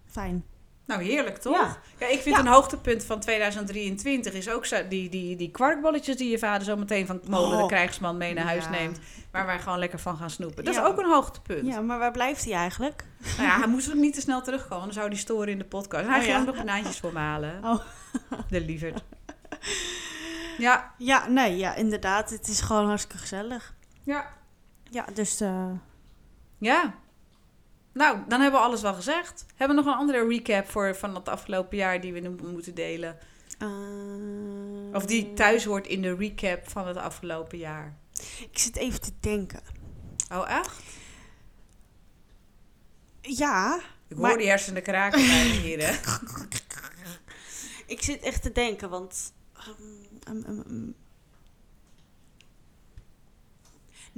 fijn. 0.04 0.44
Nou, 0.90 1.02
heerlijk 1.02 1.36
toch? 1.38 1.56
Ja. 1.56 1.76
Ja, 1.98 2.06
ik 2.06 2.20
vind 2.20 2.34
Ja. 2.36 2.40
een 2.40 2.46
hoogtepunt 2.46 3.04
van 3.04 3.20
2023 3.20 4.32
is 4.34 4.50
ook 4.50 4.66
zo, 4.66 4.88
die, 4.88 5.08
die, 5.08 5.36
die 5.36 5.50
kwarkbolletjes 5.50 6.16
die 6.16 6.30
je 6.30 6.38
vader 6.38 6.64
zo 6.64 6.76
meteen 6.76 7.06
van 7.06 7.20
Molen 7.28 7.56
de 7.56 7.62
Oh. 7.62 7.68
Krijgsman 7.68 8.16
mee 8.16 8.34
naar 8.34 8.44
huis 8.44 8.64
Ja. 8.64 8.70
neemt. 8.70 8.98
Waar 9.32 9.46
wij 9.46 9.58
gewoon 9.58 9.78
lekker 9.78 9.98
van 9.98 10.16
gaan 10.16 10.30
snoepen. 10.30 10.64
Dat 10.64 10.74
is 10.74 10.80
ook 10.80 10.98
een 10.98 11.10
hoogtepunt. 11.10 11.66
Ja, 11.66 11.80
maar 11.80 11.98
waar 11.98 12.10
blijft 12.10 12.44
hij 12.44 12.54
eigenlijk? 12.54 13.04
Nou 13.36 13.48
ja, 13.48 13.58
hij 13.58 13.66
moest 13.68 13.88
ook 13.88 13.94
niet 13.94 14.14
te 14.14 14.20
snel 14.20 14.42
terugkomen. 14.42 14.84
Dan 14.84 14.92
zou 14.92 15.08
hij 15.08 15.16
storen 15.16 15.48
in 15.48 15.58
de 15.58 15.64
podcast. 15.64 16.06
Hij 16.06 16.18
Oh, 16.18 16.24
ging 16.24 16.46
nog 16.46 16.56
banaantjes 16.56 16.98
voor 16.98 17.12
me 17.12 17.18
halen. 17.18 17.64
Oh. 17.64 17.80
De 18.48 18.60
lieverd. 18.60 19.02
Ja, 20.58 20.94
Ja, 20.98 21.28
nee, 21.28 21.56
ja, 21.56 21.74
inderdaad. 21.74 22.30
Het 22.30 22.48
is 22.48 22.60
gewoon 22.60 22.86
hartstikke 22.86 23.18
gezellig. 23.18 23.74
ja. 24.04 24.38
Ja, 24.92 25.04
dus... 25.14 25.40
eh, 25.40 25.70
Ja. 26.58 26.94
Nou, 27.92 28.18
dan 28.28 28.40
hebben 28.40 28.60
we 28.60 28.66
alles 28.66 28.82
wel 28.82 28.94
gezegd. 28.94 29.44
Hebben 29.56 29.76
we 29.76 29.82
nog 29.82 29.92
een 29.92 29.98
andere 30.00 30.26
recap 30.28 30.70
voor, 30.70 30.96
van 30.96 31.14
het 31.14 31.28
afgelopen 31.28 31.76
jaar 31.76 32.00
die 32.00 32.12
we 32.12 32.20
nu 32.20 32.28
moeten 32.30 32.74
delen? 32.74 33.18
eh, 33.58 34.94
Of 34.94 35.06
die 35.06 35.32
thuis 35.32 35.64
hoort 35.64 35.86
in 35.86 36.02
de 36.02 36.14
recap 36.14 36.68
van 36.68 36.86
het 36.86 36.96
afgelopen 36.96 37.58
jaar? 37.58 37.96
Ik 38.50 38.58
zit 38.58 38.76
even 38.76 39.00
te 39.00 39.12
denken. 39.20 39.60
Oh, 40.32 40.50
echt? 40.50 40.78
Ja, 43.20 43.80
Ik 44.08 44.16
Maar- 44.16 44.28
hoor 44.30 44.38
die 44.38 44.48
hersenen 44.48 44.82
kraken 44.82 45.26
bij 45.26 45.44
hier, 45.44 45.86
hè? 45.86 45.94
ik 47.94 48.02
zit 48.02 48.22
echt 48.22 48.42
te 48.42 48.52
denken, 48.52 48.90
want... 48.90 49.32
ehm, 49.56 50.44
ehm, 50.44 50.60
ehm, 50.60 50.90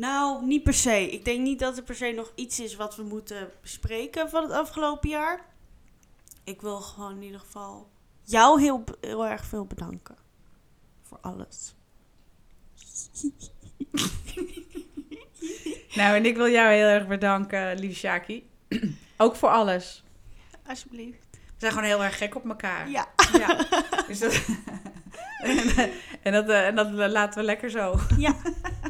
Nou, 0.03 0.45
niet 0.45 0.63
per 0.63 0.75
se. 0.75 1.11
Ik 1.11 1.25
denk 1.25 1.41
niet 1.41 1.59
dat 1.59 1.77
er 1.77 1.83
per 1.83 1.95
se 1.95 2.13
nog 2.13 2.33
iets 2.35 2.61
is 2.61 2.77
wat 2.77 2.97
we 2.97 3.03
moeten 3.03 3.51
bespreken 3.61 4.31
van 4.31 4.43
het 4.43 4.53
afgelopen 4.53 5.09
jaar. 5.09 5.41
Ik 6.45 6.61
wil 6.61 6.81
gewoon 6.81 7.17
in 7.17 7.23
ieder 7.23 7.41
geval 7.41 7.91
jou 8.23 8.61
heel, 8.61 8.85
heel 9.01 9.27
erg 9.27 9.45
veel 9.45 9.67
bedanken. 9.67 10.17
Voor 11.03 11.19
alles. 11.21 11.75
Nou, 15.95 16.17
en 16.17 16.27
ik 16.27 16.37
wil 16.37 16.49
jou 16.49 16.73
heel 16.73 16.87
erg 16.87 17.07
bedanken, 17.07 17.79
lieve 17.79 17.99
Shaki. 17.99 18.51
Ook 19.17 19.37
voor 19.37 19.49
alles. 19.49 20.05
Alsjeblieft. 20.67 21.27
We 21.31 21.59
zijn 21.59 21.73
gewoon 21.73 21.87
heel 21.87 22.05
erg 22.05 22.19
gek 22.19 22.35
op 22.35 22.49
elkaar. 22.49 22.91
Ja. 22.91 23.09
Ja. 23.33 23.67
Dus 24.07 24.19
dat... 24.19 24.45
en, 26.23 26.33
dat, 26.33 26.49
eh, 26.49 26.67
en 26.67 26.75
dat 26.75 26.91
laten 26.91 27.41
we 27.41 27.45
lekker 27.45 27.71
zo. 27.71 27.99
Ja. 28.17 28.37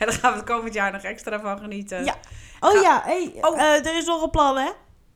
En 0.00 0.06
dan 0.06 0.12
gaan 0.14 0.32
we 0.32 0.38
het 0.38 0.46
komend 0.48 0.74
jaar 0.74 0.92
nog 0.92 1.02
extra 1.02 1.40
van 1.40 1.58
genieten. 1.58 2.04
Ja. 2.04 2.16
Oh 2.60 2.70
Ga- 2.70 2.80
ja, 2.80 3.02
hey, 3.04 3.32
Oh. 3.40 3.60
eh, 3.60 3.86
er 3.86 3.96
is 3.96 4.04
nog 4.06 4.22
een 4.22 4.30
plan, 4.30 4.56
hè? 4.56 4.70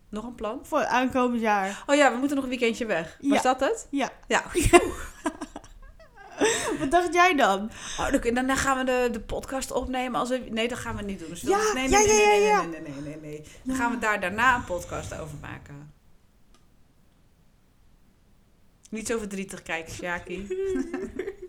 Nog 0.08 0.24
een 0.24 0.34
plan? 0.34 0.60
Voor 0.62 0.84
aankomend 0.84 1.40
jaar. 1.40 1.82
Oh 1.86 1.94
ja, 1.94 2.10
we 2.12 2.16
moeten 2.18 2.36
nog 2.36 2.44
een 2.44 2.50
weekendje 2.50 2.86
weg. 2.86 3.16
Was 3.20 3.42
dat 3.42 3.60
het? 3.60 3.86
Ja. 3.90 4.10
Ja. 4.28 4.42
Wat 6.78 6.90
dacht 6.90 7.14
jij 7.14 7.34
dan? 7.34 7.70
Oh, 7.98 8.10
dan- 8.34 8.56
gaan 8.56 8.78
we 8.78 8.84
de, 8.84 9.08
de 9.12 9.20
podcast 9.20 9.70
opnemen. 9.72 10.20
Als 10.20 10.28
we, 10.28 10.38
nee, 10.50 10.68
dat 10.68 10.78
gaan 10.78 10.96
we 10.96 11.02
niet 11.02 11.18
doen. 11.18 11.28
Dus 11.28 11.40
Ja, 11.40 11.58
nee, 11.74 11.88
nee, 11.88 12.06
nee, 12.06 12.16
nee, 12.16 12.40
nee, 12.40 12.66
nee, 12.66 12.80
nee, 12.80 13.00
nee, 13.02 13.16
nee. 13.20 13.44
Dan 13.62 13.76
gaan 13.76 13.90
we 13.90 13.98
daar 13.98 14.20
daarna 14.20 14.54
een 14.54 14.64
podcast 14.64 15.18
over 15.18 15.36
maken. 15.40 15.92
Niet 18.90 19.06
zo 19.06 19.18
verdrietig 19.18 19.62
kijken, 19.62 19.92
Sjaki. 19.92 20.46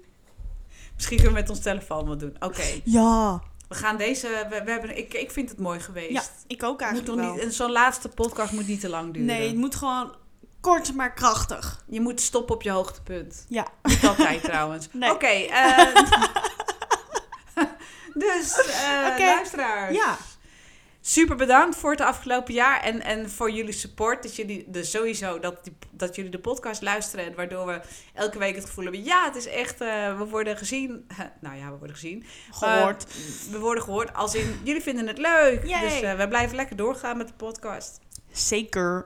Misschien 0.96 1.18
kunnen 1.18 1.34
we 1.36 1.40
met 1.42 1.50
ons 1.50 1.60
telefoon 1.60 2.08
wat 2.08 2.20
doen. 2.20 2.36
Oké, 2.40 2.64
Ja. 2.84 3.42
we 3.68 3.76
gaan 3.76 3.98
deze... 3.98 4.28
We, 4.50 4.62
we 4.64 4.72
hebben, 4.72 4.98
ik, 4.98 5.14
ik 5.14 5.32
vind 5.32 5.50
het 5.50 5.60
mooi 5.60 5.80
geweest. 5.80 6.12
Ja, 6.12 6.24
ik 6.48 6.64
ook 6.64 6.72
moet 6.72 6.82
eigenlijk 6.82 7.16
nog 7.16 7.26
wel. 7.26 7.34
niet, 7.36 7.44
en 7.44 7.52
zo'n 7.52 7.72
laatste 7.72 8.10
podcast 8.10 8.52
moet 8.52 8.68
niet 8.68 8.80
te 8.80 8.90
lang 8.90 9.14
duren. 9.14 9.26
Nee, 9.28 9.48
het 9.48 9.58
moet 9.58 9.76
gewoon 9.76 10.16
kort 10.62 10.94
maar 10.94 11.14
krachtig. 11.14 11.84
Je 11.88 12.02
moet 12.02 12.22
stoppen 12.22 12.56
op 12.56 12.62
je 12.62 12.70
hoogtepunt. 12.72 13.46
Ja. 13.50 13.68
Niet 13.84 14.06
altijd 14.06 14.44
trouwens. 14.52 14.88
Nee. 14.92 15.12
Oké. 15.12 15.28
eh, 15.52 15.96
dus, 18.14 18.60
Oké. 19.12 19.26
luisteraars. 19.26 19.96
Ja. 19.96 20.18
Super 21.08 21.36
bedankt 21.36 21.76
voor 21.76 21.92
het 21.92 22.02
afgelopen 22.02 22.54
jaar 22.54 22.82
en, 22.82 23.02
en 23.02 23.30
voor 23.30 23.52
jullie 23.52 23.74
support. 23.74 24.24
Dat 24.24 24.36
jullie 24.36 24.66
dus 24.68 24.92
sowieso 24.92 25.40
dat, 25.40 25.64
die, 25.64 25.78
dat 25.92 26.16
jullie 26.16 26.32
de 26.32 26.40
podcast 26.40 26.82
luisteren. 26.82 27.26
En 27.26 27.36
waardoor 27.36 27.66
we 27.66 27.82
elke 28.14 28.38
week 28.38 28.56
het 28.56 28.66
gevoel 28.66 28.84
hebben: 28.84 29.04
ja, 29.04 29.26
het 29.26 29.36
is 29.36 29.48
echt, 29.48 29.82
uh, 29.82 30.18
we 30.18 30.26
worden 30.26 30.58
gezien. 30.58 31.08
nou 31.42 31.56
ja, 31.58 31.72
we 31.72 31.78
worden 31.78 31.96
gezien. 31.96 32.26
Gehoord. 32.52 33.06
Uh, 33.08 33.52
we 33.52 33.60
worden 33.60 33.84
gehoord. 33.84 34.14
Als 34.14 34.36
in 34.36 34.60
jullie 34.64 34.82
vinden 34.82 35.08
het 35.08 35.18
leuk. 35.18 35.66
Yay. 35.66 35.82
Dus 35.82 36.02
uh, 36.02 36.14
we 36.14 36.28
blijven 36.28 36.56
lekker 36.56 36.76
doorgaan 36.76 37.18
met 37.18 37.28
de 37.28 37.34
podcast. 37.34 38.00
Zeker. 38.32 39.06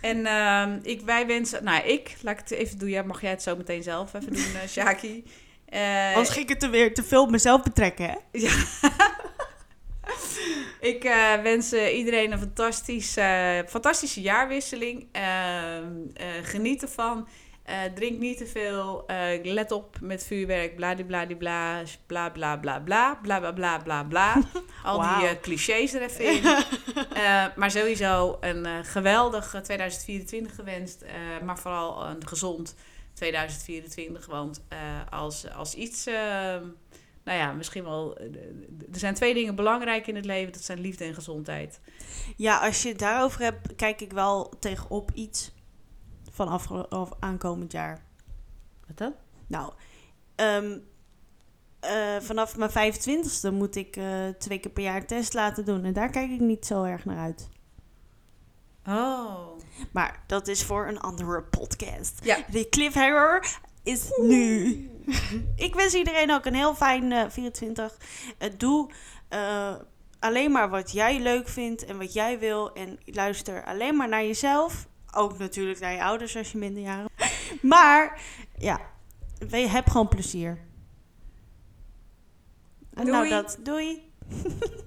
En 0.00 0.16
uh, 0.16 0.66
ik, 0.82 1.00
wij 1.00 1.26
wensen, 1.26 1.64
nou 1.64 1.84
ik, 1.86 2.16
laat 2.22 2.34
ik 2.34 2.40
het 2.48 2.50
even 2.50 2.78
doen. 2.78 2.88
Ja, 2.88 3.02
mag 3.02 3.20
jij 3.20 3.30
het 3.30 3.42
zo 3.42 3.56
meteen 3.56 3.82
zelf 3.82 4.14
even 4.14 4.32
doen, 4.32 4.68
Shaki? 4.68 5.24
Anders 6.14 6.28
ging 6.28 6.44
ik 6.44 6.54
het 6.54 6.62
er 6.62 6.70
weer 6.70 6.94
te 6.94 7.04
veel 7.04 7.22
op 7.22 7.30
mezelf 7.30 7.62
betrekken, 7.62 8.08
hè? 8.08 8.16
Ja. 8.40 8.54
ik 10.92 11.04
uh, 11.04 11.34
wens 11.42 11.72
iedereen 11.72 12.32
een 12.32 12.38
fantastisch, 12.38 13.12
fantastische 13.68 14.20
jaarwisseling. 14.20 15.06
Ehm, 15.12 15.92
geniet 16.42 16.82
ervan. 16.82 17.28
drink 17.94 18.18
niet 18.18 18.38
te 18.38 18.46
veel. 18.46 19.04
let 19.42 19.72
op 19.72 19.96
met 20.00 20.24
vuurwerk. 20.24 20.76
Bladibladibla. 20.76 21.82
Bla 22.06 22.30
bla 22.30 22.56
bla 22.56 22.80
bla. 22.80 23.14
Bla 23.22 23.40
bla 23.40 23.52
bla 23.52 23.78
bla 23.78 24.04
bla. 24.04 24.42
Al 24.82 24.96
wow. 24.96 25.20
die 25.20 25.40
clichés 25.40 25.94
er 25.94 26.02
even 26.02 26.24
in. 26.24 26.42
maar 27.56 27.70
sowieso 27.70 28.36
een 28.40 28.84
geweldig 28.84 29.60
2024 29.62 30.54
gewenst. 30.54 31.04
maar 31.44 31.58
vooral 31.58 32.06
een 32.06 32.26
gezond 32.26 32.74
2024. 33.16 34.26
Want 34.26 34.62
uh, 34.72 34.78
als, 35.10 35.50
als 35.50 35.74
iets, 35.74 36.06
uh, 36.06 36.54
nou 37.26 37.38
ja, 37.38 37.52
misschien 37.52 37.84
wel. 37.84 38.20
Uh, 38.20 38.26
er 38.92 38.98
zijn 38.98 39.14
twee 39.14 39.34
dingen 39.34 39.54
belangrijk 39.54 40.06
in 40.06 40.16
het 40.16 40.24
leven: 40.24 40.52
dat 40.52 40.62
zijn 40.62 40.80
liefde 40.80 41.04
en 41.04 41.14
gezondheid. 41.14 41.80
Ja, 42.36 42.58
als 42.58 42.82
je 42.82 42.88
het 42.88 42.98
daarover 42.98 43.40
hebt, 43.40 43.74
kijk 43.74 44.00
ik 44.00 44.12
wel 44.12 44.52
tegenop 44.58 45.10
iets 45.14 45.52
vanaf 46.30 46.70
of 46.70 47.10
aankomend 47.18 47.72
jaar. 47.72 48.04
Wat 48.86 48.98
dan? 48.98 49.14
Nou, 49.46 49.72
um, 50.36 50.84
vanaf 52.20 52.56
mijn 52.56 52.94
25ste 52.94 53.52
moet 53.52 53.76
ik 53.76 53.98
twee 54.38 54.58
keer 54.58 54.70
per 54.72 54.82
jaar 54.82 54.96
een 54.96 55.06
test 55.06 55.34
laten 55.34 55.64
doen. 55.64 55.84
En 55.84 55.92
daar 55.92 56.10
kijk 56.10 56.30
ik 56.30 56.40
niet 56.40 56.66
zo 56.66 56.82
erg 56.82 57.04
naar 57.04 57.18
uit. 57.18 57.48
Oh. 58.86 59.58
Maar 59.92 60.22
dat 60.26 60.48
is 60.48 60.64
voor 60.64 60.86
een 60.86 61.00
andere 61.00 61.42
podcast. 61.42 62.24
Ja. 62.24 62.38
De 62.50 62.68
cliffhanger 62.68 63.58
is 63.86 64.08
nu. 64.20 64.90
ik 65.56 65.74
wens 65.74 65.94
iedereen 65.94 66.32
ook 66.32 66.44
een 66.44 66.54
heel 66.54 66.74
fijn 66.74 67.10
uh, 67.10 67.24
24. 67.28 67.96
Uh, 68.38 68.48
doe 68.56 68.90
uh, 69.30 69.74
alleen 70.18 70.52
maar 70.52 70.70
wat 70.70 70.92
jij 70.92 71.20
leuk 71.20 71.48
vindt 71.48 71.84
en 71.84 71.98
wat 71.98 72.12
jij 72.12 72.38
wil. 72.38 72.72
En 72.72 72.98
luister 73.04 73.64
alleen 73.64 73.96
maar 73.96 74.08
naar 74.08 74.24
jezelf. 74.24 74.86
Ook 75.12 75.38
natuurlijk 75.38 75.80
naar 75.80 75.92
je 75.92 76.02
ouders 76.02 76.36
als 76.36 76.52
je 76.52 76.58
minderjarig 76.58 77.08
Maar 77.62 78.20
ja, 78.58 78.80
heb 79.48 79.88
gewoon 79.88 80.08
plezier. 80.08 80.58
En 82.94 83.04
doei. 83.04 83.10
nou 83.10 83.28
dat, 83.28 83.58
doei. 83.62 84.12